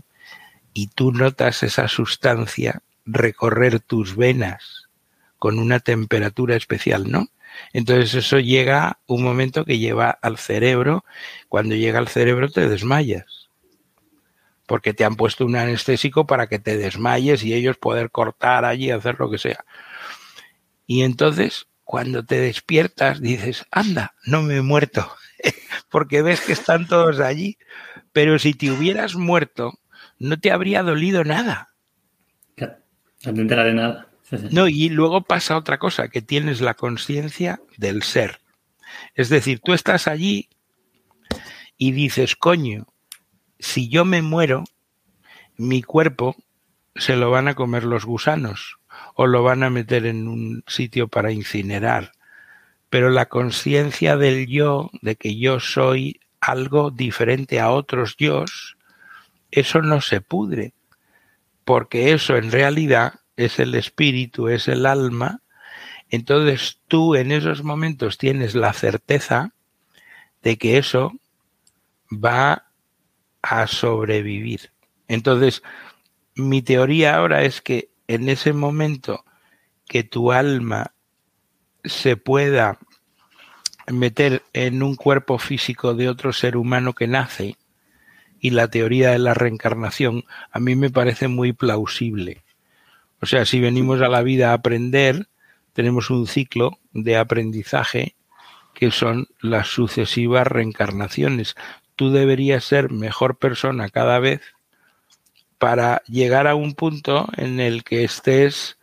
[0.72, 4.88] y tú notas esa sustancia recorrer tus venas
[5.38, 7.28] con una temperatura especial, ¿no?
[7.72, 11.04] Entonces eso llega un momento que lleva al cerebro,
[11.48, 13.50] cuando llega al cerebro te desmayas,
[14.66, 18.90] porque te han puesto un anestésico para que te desmayes y ellos poder cortar allí,
[18.90, 19.64] hacer lo que sea.
[20.86, 25.10] Y entonces, cuando te despiertas, dices, anda, no me he muerto,
[25.90, 27.58] porque ves que están todos allí,
[28.12, 29.78] pero si te hubieras muerto,
[30.18, 31.74] no te habría dolido nada.
[33.24, 34.08] No te entera de nada.
[34.50, 38.40] No, y luego pasa otra cosa, que tienes la conciencia del ser.
[39.14, 40.48] Es decir, tú estás allí
[41.76, 42.86] y dices, coño,
[43.58, 44.64] si yo me muero,
[45.56, 46.36] mi cuerpo
[46.94, 48.78] se lo van a comer los gusanos
[49.14, 52.12] o lo van a meter en un sitio para incinerar.
[52.90, 58.44] Pero la conciencia del yo, de que yo soy algo diferente a otros yo,
[59.50, 60.74] eso no se pudre,
[61.64, 65.42] porque eso en realidad es el espíritu, es el alma,
[66.10, 69.52] entonces tú en esos momentos tienes la certeza
[70.42, 71.12] de que eso
[72.10, 72.66] va
[73.42, 74.72] a sobrevivir.
[75.06, 75.62] Entonces,
[76.34, 79.24] mi teoría ahora es que en ese momento
[79.86, 80.92] que tu alma
[81.84, 82.78] se pueda
[83.86, 87.56] meter en un cuerpo físico de otro ser humano que nace
[88.40, 92.42] y la teoría de la reencarnación a mí me parece muy plausible.
[93.20, 95.28] O sea, si venimos a la vida a aprender,
[95.72, 98.14] tenemos un ciclo de aprendizaje
[98.74, 101.56] que son las sucesivas reencarnaciones.
[101.96, 104.40] Tú deberías ser mejor persona cada vez
[105.58, 108.78] para llegar a un punto en el que estés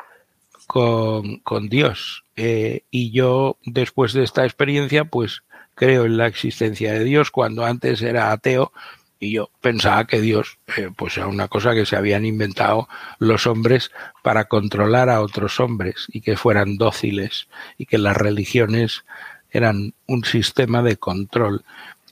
[0.68, 2.26] con, Dios.
[2.36, 5.44] Eh, y yo, después de esta experiencia, pues
[5.76, 8.74] creo en la existencia de Dios cuando antes era ateo
[9.20, 12.88] y yo pensaba que Dios eh, pues era una cosa que se habían inventado
[13.20, 13.92] los hombres
[14.24, 17.48] para controlar a otros hombres y que fueran dóciles
[17.78, 19.06] y que las religiones
[19.52, 21.64] eran un sistema de control.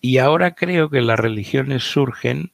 [0.01, 2.51] Y ahora creo que las religiones surgen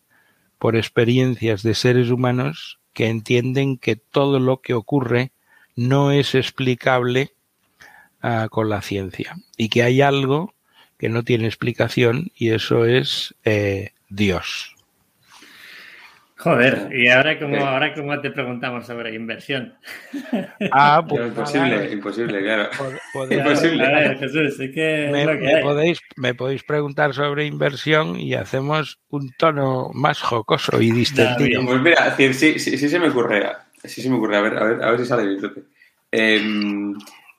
[0.57, 5.31] por experiencias de seres humanos que entienden que todo lo que ocurre
[5.75, 7.31] no es explicable
[8.21, 10.53] ah, con la ciencia y que hay algo
[10.97, 14.75] que no tiene explicación y eso es eh, Dios.
[16.39, 19.73] Joder, y ahora como, ahora como te preguntamos sobre inversión.
[20.71, 22.69] Ah, pues imposible, imposible, claro.
[23.29, 23.85] imposible.
[23.85, 29.89] A ver, Jesús, que me, podéis, me podéis preguntar sobre inversión y hacemos un tono
[29.93, 31.65] más jocoso y distintivo.
[31.65, 33.51] pues mira, sí, sí, sí, se me ocurre,
[33.83, 35.53] sí se me ocurre, a ver, a ver, a ver si sale bien,
[36.11, 36.41] eh,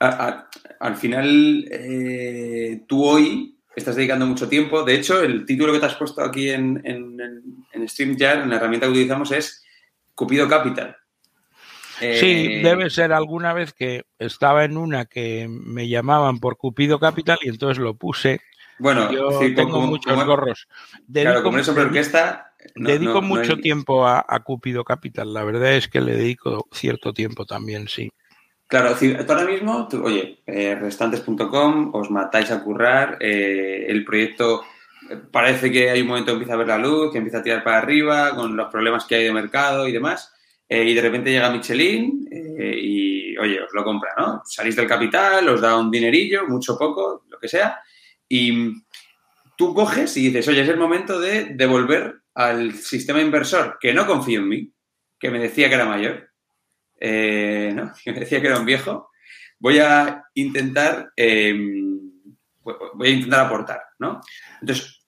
[0.01, 4.83] al final, eh, tú hoy estás dedicando mucho tiempo.
[4.83, 7.17] De hecho, el título que te has puesto aquí en, en,
[7.73, 9.65] en StreamYard, en la herramienta que utilizamos, es
[10.15, 10.97] Cupido Capital.
[12.01, 16.99] Sí, eh, debe ser alguna vez que estaba en una que me llamaban por Cupido
[16.99, 18.41] Capital y entonces lo puse.
[18.79, 20.67] Bueno, yo tengo muchos gorros.
[21.07, 22.55] Dedico, claro, como eres orquesta.
[22.75, 25.35] dedico mucho tiempo a, a, Cupido Capital.
[25.35, 28.11] La verdad es que le dedico cierto tiempo también, sí.
[28.71, 28.95] Claro,
[29.29, 34.63] ahora mismo, oye, eh, restantes.com, os matáis a currar, eh, el proyecto
[35.11, 37.43] eh, parece que hay un momento que empieza a ver la luz, que empieza a
[37.43, 40.33] tirar para arriba, con los problemas que hay de mercado y demás,
[40.69, 44.43] y de repente llega Michelin y, oye, os lo compra, ¿no?
[44.45, 47.81] Salís del capital, os da un dinerillo, mucho poco, lo que sea,
[48.29, 48.71] y
[49.59, 54.07] tú coges y dices, oye, es el momento de devolver al sistema inversor que no
[54.07, 54.73] confío en mí,
[55.19, 56.30] que me decía que era mayor,
[57.01, 57.93] eh, ¿no?
[58.05, 59.11] que me decía que era un viejo,
[59.59, 61.99] voy a intentar, em,
[62.63, 64.21] voy a intentar aportar, ¿no?
[64.61, 65.01] Entonces,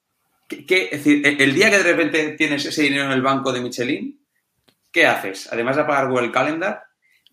[0.47, 3.61] ¿qué, es decir, el día que de repente tienes ese dinero en el banco de
[3.61, 4.19] Michelin,
[4.91, 5.51] ¿qué haces?
[5.51, 6.83] Además de pagar Google Calendar,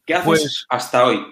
[0.05, 1.25] ¿qué haces pues, hasta hoy?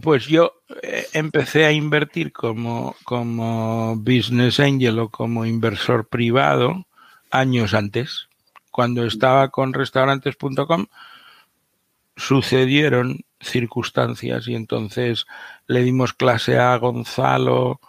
[0.00, 6.86] Pues yo eh, empecé a invertir como, como business angel o como inversor privado
[7.30, 8.28] años antes.
[8.70, 10.86] Cuando estaba con restaurantes.com,
[12.22, 15.26] sucedieron circunstancias y entonces
[15.66, 17.80] le dimos clase a Gonzalo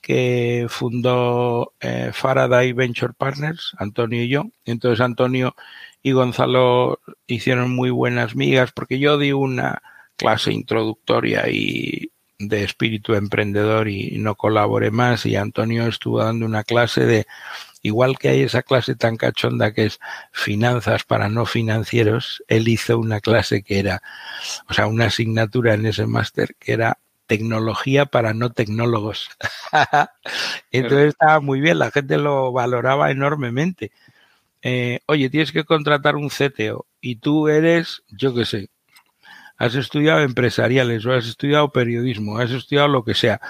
[0.00, 4.46] que fundó eh, Faraday Venture Partners, Antonio y yo.
[4.64, 5.54] Entonces Antonio
[6.02, 9.82] y Gonzalo hicieron muy buenas migas porque yo di una
[10.16, 16.64] clase introductoria y de espíritu emprendedor y no colaboré más y Antonio estuvo dando una
[16.64, 17.26] clase de
[17.84, 20.00] igual que hay esa clase tan cachonda que es
[20.32, 24.02] finanzas para no financieros, él hizo una clase que era,
[24.68, 29.28] o sea, una asignatura en ese máster que era tecnología para no tecnólogos.
[30.72, 33.92] Entonces estaba muy bien, la gente lo valoraba enormemente.
[34.62, 38.70] Eh, oye, tienes que contratar un CTO y tú eres, yo qué sé,
[39.58, 43.42] has estudiado empresariales o has estudiado periodismo, has estudiado lo que sea.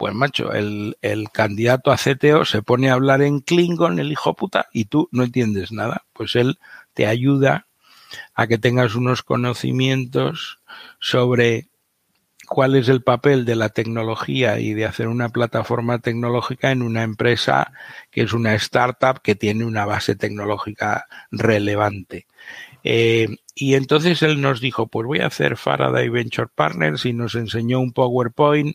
[0.00, 4.32] Pues macho, el, el, candidato a CTO se pone a hablar en Klingon, el hijo
[4.32, 6.06] puta, y tú no entiendes nada.
[6.14, 6.58] Pues él
[6.94, 7.66] te ayuda
[8.34, 10.58] a que tengas unos conocimientos
[11.00, 11.68] sobre
[12.46, 17.02] cuál es el papel de la tecnología y de hacer una plataforma tecnológica en una
[17.02, 17.70] empresa
[18.10, 22.26] que es una startup que tiene una base tecnológica relevante.
[22.84, 27.34] Eh, y entonces él nos dijo, pues voy a hacer Faraday Venture Partners y nos
[27.34, 28.74] enseñó un PowerPoint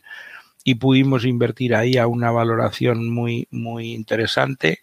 [0.67, 4.79] y pudimos invertir ahí a una valoración muy, muy interesante.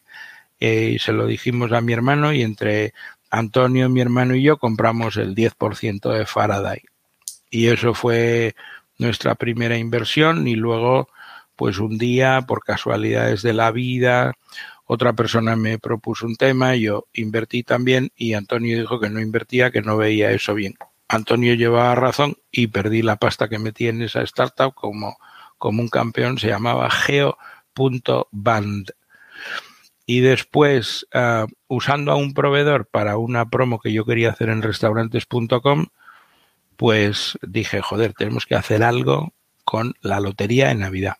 [0.61, 2.95] Eh, se lo dijimos a mi hermano y entre
[3.30, 6.83] Antonio, mi hermano y yo compramos el 10% de Faraday.
[7.51, 8.55] Y eso fue
[8.97, 11.09] nuestra primera inversión y luego,
[11.57, 14.35] pues un día, por casualidades de la vida,
[14.87, 19.72] otra persona me propuso un tema, yo invertí también y Antonio dijo que no invertía,
[19.72, 20.74] que no veía eso bien.
[21.09, 25.16] Antonio llevaba razón y perdí la pasta que metí en esa startup como
[25.62, 27.36] como un campeón, se llamaba geo.band.
[30.06, 34.60] Y después, uh, usando a un proveedor para una promo que yo quería hacer en
[34.60, 35.86] restaurantes.com,
[36.76, 39.34] pues dije, joder, tenemos que hacer algo
[39.64, 41.18] con la lotería en Navidad.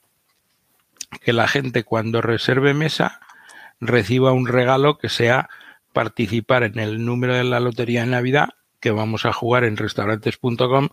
[1.21, 3.21] que la gente cuando reserve mesa
[3.81, 5.51] reciba un regalo que sea
[5.93, 8.49] participar en el número de la lotería de Navidad
[8.83, 10.89] que vamos a jugar en restaurantes.com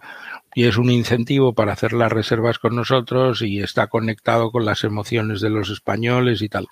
[0.54, 4.84] y es un incentivo para hacer las reservas con nosotros y está conectado con las
[4.84, 6.68] emociones de los españoles y tal.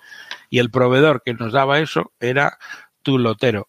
[0.48, 2.58] Y el proveedor que nos daba eso era
[3.02, 3.68] Tu Lotero.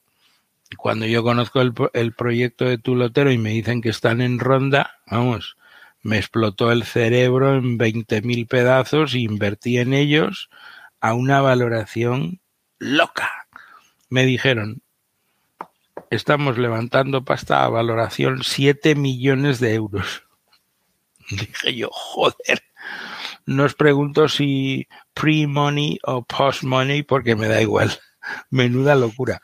[0.78, 4.38] Cuando yo conozco el, el proyecto de Tu Lotero y me dicen que están en
[4.38, 5.58] ronda, vamos,
[6.04, 10.50] me explotó el cerebro en 20.000 pedazos e invertí en ellos
[11.02, 12.42] a una valoración
[12.78, 13.32] loca.
[14.10, 14.84] Me dijeron,
[16.10, 20.24] estamos levantando pasta a valoración 7 millones de euros.
[21.30, 22.64] Dije yo, joder,
[23.46, 27.92] no os pregunto si pre-money o post-money porque me da igual.
[28.50, 29.42] Menuda locura.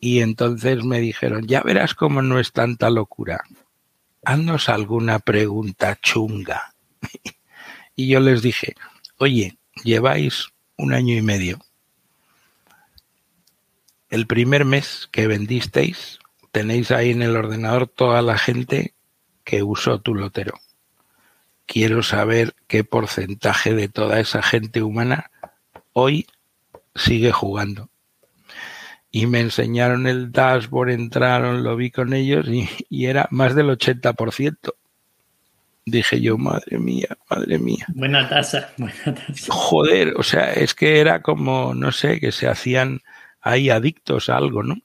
[0.00, 3.42] Y entonces me dijeron, ya verás cómo no es tanta locura.
[4.24, 6.74] Haznos alguna pregunta chunga.
[7.96, 8.74] y yo les dije,
[9.16, 11.58] oye, lleváis un año y medio
[14.10, 16.18] el primer mes que vendisteis,
[16.52, 18.94] tenéis ahí en el ordenador toda la gente
[19.44, 20.54] que usó tu lotero.
[21.66, 25.30] Quiero saber qué porcentaje de toda esa gente humana
[25.92, 26.26] hoy
[26.94, 27.90] sigue jugando.
[29.10, 33.68] Y me enseñaron el dashboard, entraron, lo vi con ellos y, y era más del
[33.68, 34.74] 80%.
[35.86, 37.86] Dije yo, madre mía, madre mía.
[37.94, 39.52] Buena tasa, buena tasa.
[39.52, 43.00] Joder, o sea, es que era como, no sé, que se hacían
[43.40, 44.76] hay adictos a algo, ¿no?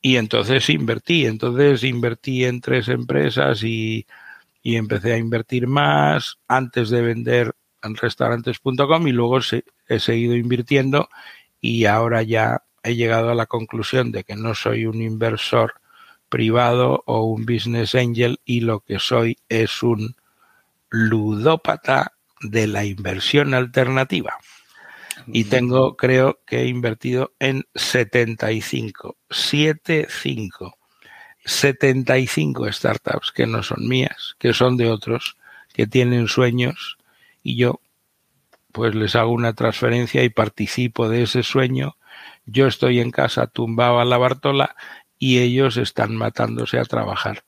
[0.00, 4.06] Y entonces invertí, entonces invertí en tres empresas y,
[4.62, 10.36] y empecé a invertir más antes de vender en restaurantes.com y luego se, he seguido
[10.36, 11.08] invirtiendo
[11.60, 15.74] y ahora ya he llegado a la conclusión de que no soy un inversor
[16.28, 20.16] privado o un business angel y lo que soy es un
[20.90, 24.36] ludópata de la inversión alternativa
[25.26, 30.78] y tengo, creo que he invertido en 75, 75,
[31.44, 35.36] 75 startups que no son mías, que son de otros,
[35.72, 36.98] que tienen sueños
[37.42, 37.80] y yo
[38.72, 41.96] pues les hago una transferencia y participo de ese sueño.
[42.44, 44.74] Yo estoy en casa tumbado a la Bartola
[45.16, 47.44] y ellos están matándose a trabajar.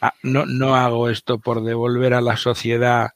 [0.00, 3.10] Ah, no, no hago esto por devolver a la sociedad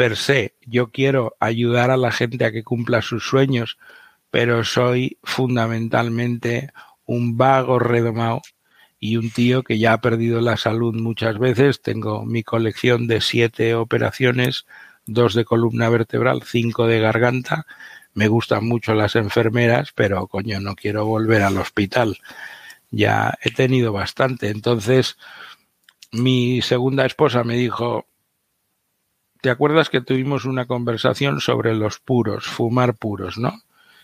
[0.00, 0.54] per se.
[0.62, 3.76] Yo quiero ayudar a la gente a que cumpla sus sueños,
[4.30, 6.70] pero soy fundamentalmente
[7.04, 8.40] un vago redomado
[8.98, 11.82] y un tío que ya ha perdido la salud muchas veces.
[11.82, 14.64] Tengo mi colección de siete operaciones,
[15.04, 17.66] dos de columna vertebral, cinco de garganta.
[18.14, 22.16] Me gustan mucho las enfermeras, pero coño, no quiero volver al hospital.
[22.90, 24.48] Ya he tenido bastante.
[24.48, 25.18] Entonces,
[26.10, 28.06] mi segunda esposa me dijo,
[29.40, 33.62] ¿Te acuerdas que tuvimos una conversación sobre los puros, fumar puros, ¿no?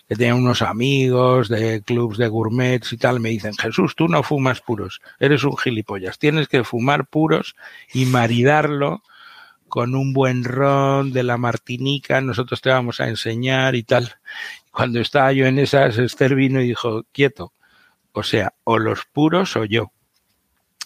[0.08, 4.22] Que tenía unos amigos de clubs de gourmets y tal, me dicen, Jesús, tú no
[4.22, 7.54] fumas puros, eres un gilipollas, tienes que fumar puros
[7.92, 9.02] y maridarlo
[9.68, 14.14] con un buen ron de la Martinica, nosotros te vamos a enseñar y tal.
[14.70, 17.52] Cuando estaba yo en esas, Esther vino y dijo, quieto,
[18.12, 19.92] o sea, o los puros o yo.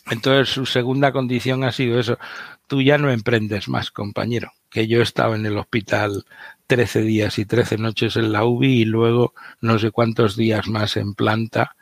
[0.09, 2.19] Entonces su segunda condición ha sido eso,
[2.67, 6.25] tú ya no emprendes más, compañero, que yo he estado en el hospital
[6.67, 10.97] 13 días y 13 noches en la UBI y luego no sé cuántos días más
[10.97, 11.77] en planta.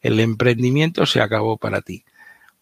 [0.00, 2.04] El emprendimiento se acabó para ti.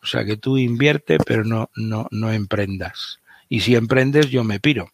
[0.02, 3.20] O sea que tú invierte, pero no, no, no emprendas.
[3.48, 4.90] Y si emprendes, yo me piro.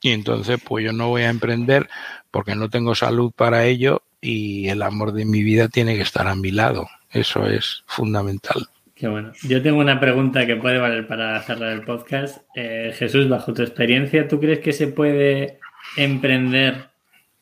[0.00, 1.88] Y entonces, pues yo no voy a emprender
[2.30, 6.26] porque no tengo salud para ello y el amor de mi vida tiene que estar
[6.26, 6.88] a mi lado.
[7.10, 8.68] Eso es fundamental.
[8.98, 9.30] Qué bueno.
[9.44, 12.38] Yo tengo una pregunta que puede valer para cerrar el podcast.
[12.56, 15.60] Eh, Jesús, bajo tu experiencia, ¿tú crees que se puede
[15.96, 16.90] emprender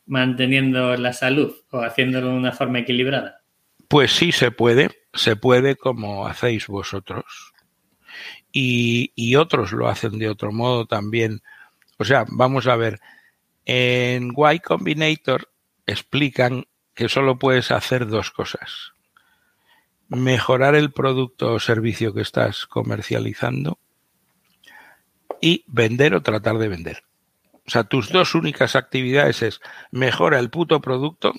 [0.05, 3.41] manteniendo la salud o haciéndolo de una forma equilibrada?
[3.89, 4.91] Pues sí, se puede.
[5.15, 7.25] Se puede como hacéis vosotros.
[8.53, 11.41] Y, y otros lo hacen de otro modo también.
[11.97, 13.01] O sea, vamos a ver.
[13.65, 15.49] En Y Combinator
[15.87, 18.93] explican que solo puedes hacer dos cosas
[20.09, 23.79] mejorar el producto o servicio que estás comercializando
[25.41, 27.03] y vender o tratar de vender.
[27.67, 29.61] O sea, tus dos únicas actividades es
[29.91, 31.35] mejora el puto producto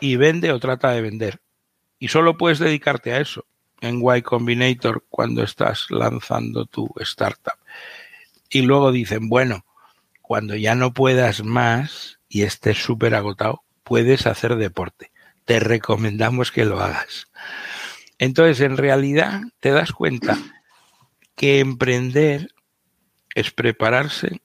[0.00, 1.40] y vende o trata de vender.
[1.98, 3.46] Y solo puedes dedicarte a eso
[3.80, 7.58] en Y Combinator cuando estás lanzando tu startup.
[8.50, 9.64] Y luego dicen, bueno,
[10.22, 15.10] cuando ya no puedas más y estés súper agotado, puedes hacer deporte.
[15.44, 17.28] Te recomendamos que lo hagas.
[18.18, 20.36] Entonces, en realidad, te das cuenta
[21.36, 22.52] que emprender
[23.34, 24.42] es prepararse,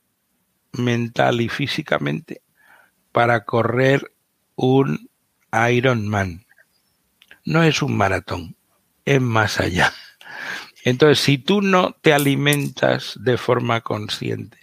[0.74, 2.42] mental y físicamente
[3.12, 4.14] para correr
[4.56, 5.10] un
[5.70, 6.46] Ironman.
[7.46, 8.56] No es un maratón,
[9.06, 9.94] es más allá.
[10.84, 14.58] Entonces, si tú no te alimentas de forma consciente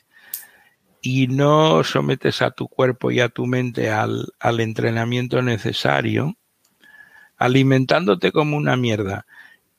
[1.01, 6.37] y no sometes a tu cuerpo y a tu mente al, al entrenamiento necesario,
[7.41, 9.25] alimentándote como una mierda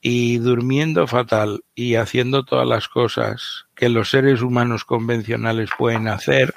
[0.00, 6.56] y durmiendo fatal y haciendo todas las cosas que los seres humanos convencionales pueden hacer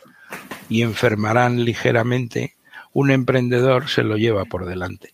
[0.68, 2.56] y enfermarán ligeramente,
[2.91, 5.14] un emprendedor se lo lleva por delante.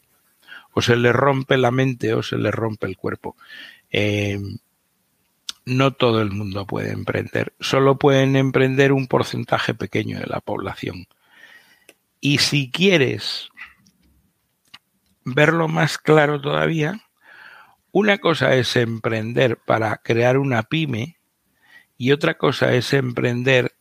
[0.72, 3.35] O se le rompe la mente o se le rompe el cuerpo.
[3.91, 4.39] Eh,
[5.65, 11.05] no todo el mundo puede emprender, solo pueden emprender un porcentaje pequeño de la población.
[12.22, 13.50] Y si quieres
[15.23, 17.02] verlo más claro todavía,
[17.91, 21.18] una cosa es emprender para crear una pyme
[21.98, 23.73] y otra cosa es emprender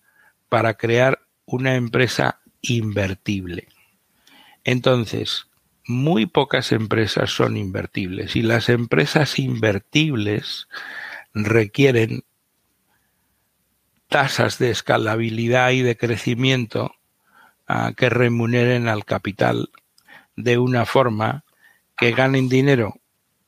[0.49, 3.69] para crear una empresa invertible.
[4.65, 5.47] Entonces,
[5.87, 10.69] muy pocas empresas son invertibles y las empresas invertibles
[11.35, 12.25] requieren
[14.09, 16.93] tasas de escalabilidad y de crecimiento
[17.67, 19.71] ah, que remuneren al capital
[20.43, 21.45] de una forma
[21.97, 23.01] que ganen dinero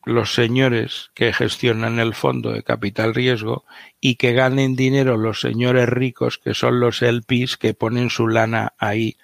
[0.05, 3.65] los señores que gestionan el fondo de capital riesgo
[4.01, 8.75] y que ganen dinero los señores ricos que son los LPs que ponen su lana
[8.79, 9.17] ahí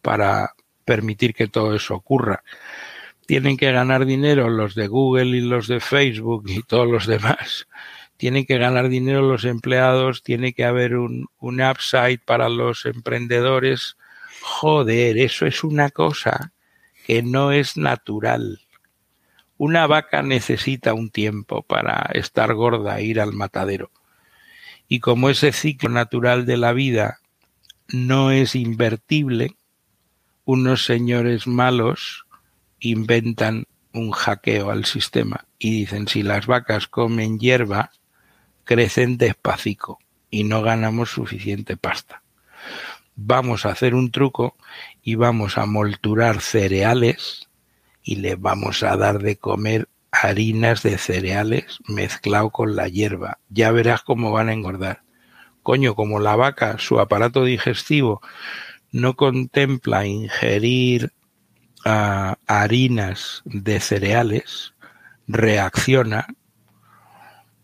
[0.00, 0.54] para
[0.84, 2.42] permitir que todo eso ocurra.
[3.26, 7.68] Tienen que ganar dinero los de Google y los de Facebook y todos los demás.
[8.16, 13.96] Tienen que ganar dinero los empleados, tiene que haber un, un upside para los emprendedores.
[14.42, 16.52] Joder, eso es una cosa
[17.06, 18.60] que no es natural
[19.64, 23.92] una vaca necesita un tiempo para estar gorda e ir al matadero.
[24.88, 27.20] Y como ese ciclo natural de la vida
[27.86, 29.54] no es invertible,
[30.44, 32.26] unos señores malos
[32.80, 37.92] inventan un hackeo al sistema y dicen si las vacas comen hierba,
[38.64, 39.98] crecen despacito
[40.28, 42.24] y no ganamos suficiente pasta.
[43.14, 44.56] Vamos a hacer un truco
[45.02, 47.48] y vamos a molturar cereales
[48.02, 53.38] y le vamos a dar de comer harinas de cereales mezclado con la hierba.
[53.48, 55.02] Ya verás cómo van a engordar.
[55.62, 58.20] Coño, como la vaca, su aparato digestivo
[58.90, 61.12] no contempla ingerir
[61.84, 64.74] ah, harinas de cereales,
[65.26, 66.26] reacciona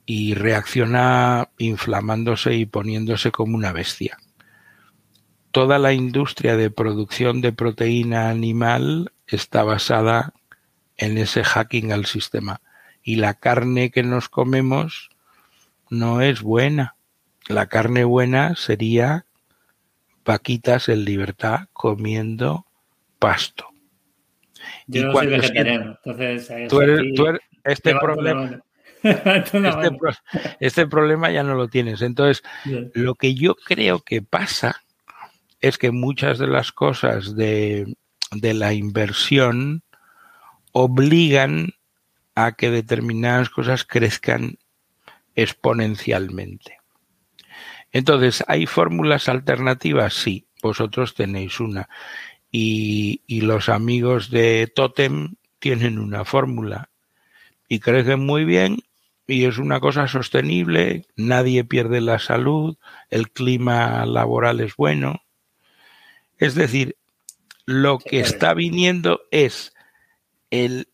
[0.07, 4.19] y reacciona inflamándose y poniéndose como una bestia.
[5.51, 10.35] Toda la industria de producción de proteína animal está basada
[10.97, 12.61] en ese hacking al sistema.
[13.03, 15.11] Y la carne que nos comemos
[15.89, 16.97] no es buena.
[17.49, 19.25] La carne buena sería
[20.25, 22.67] vaquitas en libertad comiendo
[23.19, 23.69] pasto.
[24.87, 26.51] Yo no soy vegetariano, entonces...
[27.65, 28.61] este problema...
[29.01, 29.63] Este,
[30.59, 32.03] este, problema ya no lo tienes.
[32.03, 32.43] Entonces,
[32.95, 34.83] lo que yo creo que pasa
[35.61, 37.97] es que muchas de las cosas de
[38.31, 39.83] de la inversión
[40.73, 41.71] obligan
[42.35, 44.59] a que determinadas cosas crezcan
[45.35, 46.79] exponencialmente.
[47.91, 50.15] Entonces, ¿hay fórmulas alternativas?
[50.15, 51.89] Sí, vosotros tenéis una.
[52.51, 56.91] Y, y, los amigos de Totem tienen una fórmula
[57.69, 58.79] y crecen muy bien
[59.27, 62.79] y es una cosa sostenible, nadie pierde la salud,
[63.11, 65.23] el clima laboral es bueno.
[66.39, 66.97] Es decir,
[67.67, 69.75] lo que está viniendo es
[70.51, 70.89] el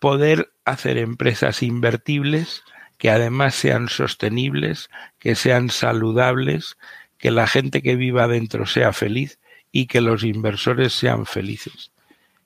[0.00, 2.62] poder hacer empresas invertibles
[2.98, 4.88] que además sean sostenibles,
[5.18, 6.78] que sean saludables,
[7.18, 9.38] que la gente que viva dentro sea feliz
[9.72, 11.92] y que los inversores sean felices.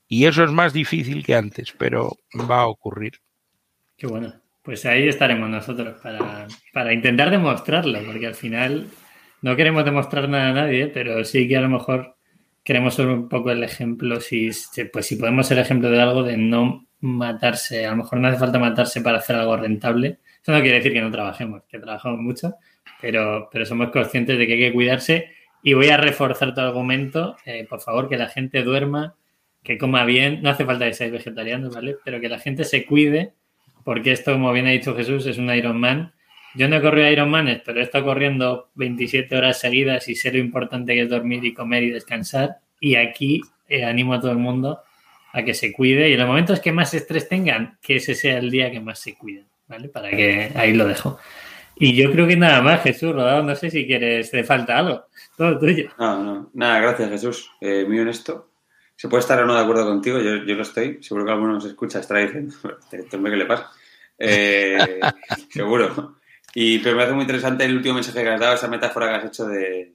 [0.08, 2.16] Y eso es más difícil que antes, pero
[2.50, 3.20] va a ocurrir.
[3.96, 4.34] Qué bueno.
[4.62, 8.88] Pues ahí estaremos nosotros para, para intentar demostrarlo, porque al final
[9.40, 12.17] no queremos demostrar nada a nadie, pero sí que a lo mejor
[12.68, 14.50] queremos ser un poco el ejemplo, si,
[14.92, 17.86] pues si podemos ser ejemplo de algo, de no matarse.
[17.86, 20.18] A lo mejor no hace falta matarse para hacer algo rentable.
[20.42, 22.56] Eso no quiere decir que no trabajemos, que trabajamos mucho,
[23.00, 25.30] pero, pero somos conscientes de que hay que cuidarse.
[25.62, 27.36] Y voy a reforzar tu argumento.
[27.46, 29.14] Eh, por favor, que la gente duerma,
[29.62, 30.42] que coma bien.
[30.42, 31.96] No hace falta que seáis vegetarianos, ¿vale?
[32.04, 33.32] Pero que la gente se cuide,
[33.82, 36.12] porque esto, como bien ha dicho Jesús, es un Ironman.
[36.54, 40.38] Yo no he corrido Ironmanes, pero he estado corriendo 27 horas seguidas y sé lo
[40.38, 42.58] importante que es dormir y comer y descansar.
[42.80, 44.82] Y aquí eh, animo a todo el mundo
[45.32, 48.38] a que se cuide y en los momentos que más estrés tengan, que ese sea
[48.38, 49.88] el día que más se cuiden, ¿vale?
[49.88, 51.18] Para que ahí lo dejo.
[51.76, 55.04] Y yo creo que nada más, Jesús, Rodado, no sé si quieres, te falta algo.
[55.36, 55.90] todo tuyo.
[55.98, 56.50] No, no.
[56.54, 57.50] Nada, gracias, Jesús.
[57.60, 58.50] Eh, muy honesto.
[58.96, 61.00] Se puede estar o no de acuerdo contigo, yo, yo lo estoy.
[61.02, 62.54] Seguro que alguno nos escucha, estará diciendo,
[62.90, 63.70] este ¿qué le pasa?
[64.18, 64.98] Eh,
[65.50, 66.17] seguro.
[66.60, 69.14] Y pero me hace muy interesante el último mensaje que has dado, esa metáfora que
[69.14, 69.94] has hecho de.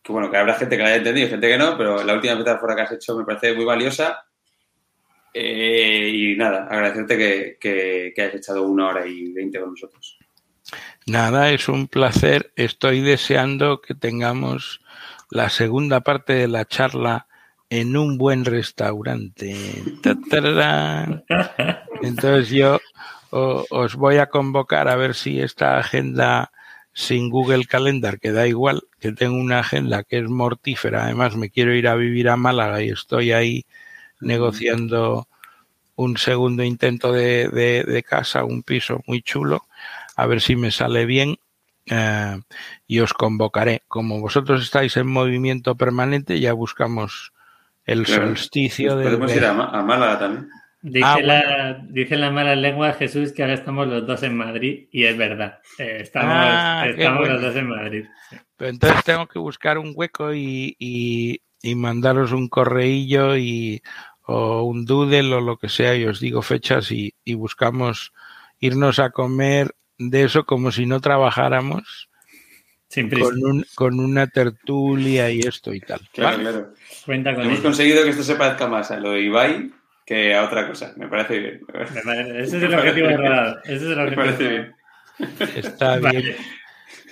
[0.00, 2.14] Que bueno, que habrá gente que la haya entendido y gente que no, pero la
[2.14, 4.24] última metáfora que has hecho me parece muy valiosa.
[5.34, 10.16] Eh, y nada, agradecerte que, que, que hayas echado una hora y veinte con nosotros.
[11.06, 12.52] Nada, es un placer.
[12.54, 14.80] Estoy deseando que tengamos
[15.30, 17.26] la segunda parte de la charla
[17.70, 19.56] en un buen restaurante.
[22.02, 22.78] Entonces yo
[23.30, 26.50] os voy a convocar a ver si esta agenda
[26.92, 31.50] sin Google Calendar, que da igual, que tengo una agenda que es mortífera, además me
[31.50, 33.66] quiero ir a vivir a Málaga y estoy ahí
[34.20, 35.28] negociando
[35.96, 39.66] un segundo intento de, de, de casa, un piso muy chulo,
[40.16, 41.36] a ver si me sale bien
[41.86, 42.40] eh,
[42.86, 43.82] y os convocaré.
[43.88, 47.32] Como vosotros estáis en movimiento permanente, ya buscamos
[47.84, 48.26] el Claro.
[48.28, 50.48] solsticio Pues de, podemos ir a, a Málaga también.
[50.80, 54.86] Dice, Ah, la, dice la mala lengua Jesús que ahora estamos los dos en Madrid
[54.92, 55.58] y es verdad.
[55.78, 57.34] Eh, estamos Ah, estamos bueno.
[57.34, 58.04] los dos en Madrid.
[58.30, 58.36] sí.
[58.56, 63.82] Pero entonces tengo que buscar un hueco y, y, y mandaros un correillo y,
[64.22, 68.12] o un doodle o lo que sea y os digo fechas y, y buscamos
[68.60, 72.08] irnos a comer de eso como si no trabajáramos
[72.94, 76.00] con, un, con una tertulia y esto y tal.
[76.12, 76.50] Claro, ¿vale?
[76.50, 76.74] claro.
[77.04, 77.62] Cuenta con Hemos ello.
[77.64, 79.70] conseguido que esto se parezca más a lo de Ibai
[80.08, 80.94] que a otra cosa.
[80.96, 81.60] Me parece bien.
[82.06, 83.58] Me Ese es el objetivo de rodado.
[83.64, 84.22] Ese es el Me objetivo.
[84.22, 84.74] parece bien.
[85.56, 86.22] Está Vale.
[86.22, 86.36] bien.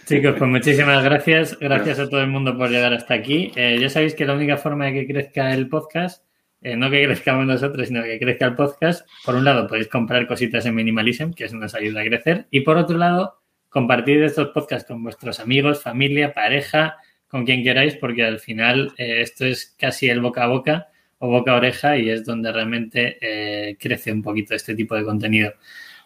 [0.06, 1.59] Chicos, pues muchísimas gracias.
[1.59, 3.52] Gracias a todo el mundo por llegar hasta aquí.
[3.55, 6.24] Eh, ya sabéis que la única forma de que crezca el podcast,
[6.62, 10.27] eh, no que crezcamos nosotros, sino que crezca el podcast, por un lado podéis comprar
[10.27, 14.48] cositas en Minimalism, que eso nos ayuda a crecer, y por otro lado, compartir estos
[14.48, 16.97] podcasts con vuestros amigos, familia, pareja,
[17.28, 20.86] con quien queráis, porque al final eh, esto es casi el boca a boca
[21.18, 25.05] o boca a oreja y es donde realmente eh, crece un poquito este tipo de
[25.05, 25.52] contenido.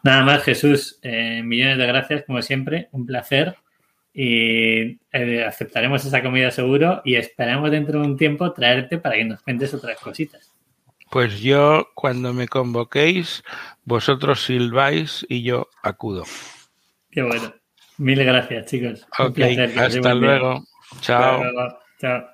[0.02, 3.56] Nada más, Jesús, eh, millones de gracias, como siempre, un placer
[4.12, 9.24] y eh, aceptaremos esa comida seguro y esperamos dentro de un tiempo traerte para que
[9.24, 10.52] nos cuentes otras cositas.
[11.10, 13.42] Pues yo, cuando me convoquéis,
[13.84, 16.24] vosotros silbáis y yo acudo.
[17.10, 17.52] Qué bueno.
[17.98, 19.06] Mil gracias, chicos.
[19.18, 20.64] Un placer, hasta luego.
[21.00, 21.34] Chao.
[21.34, 21.78] Hasta luego.
[22.00, 22.29] Chao.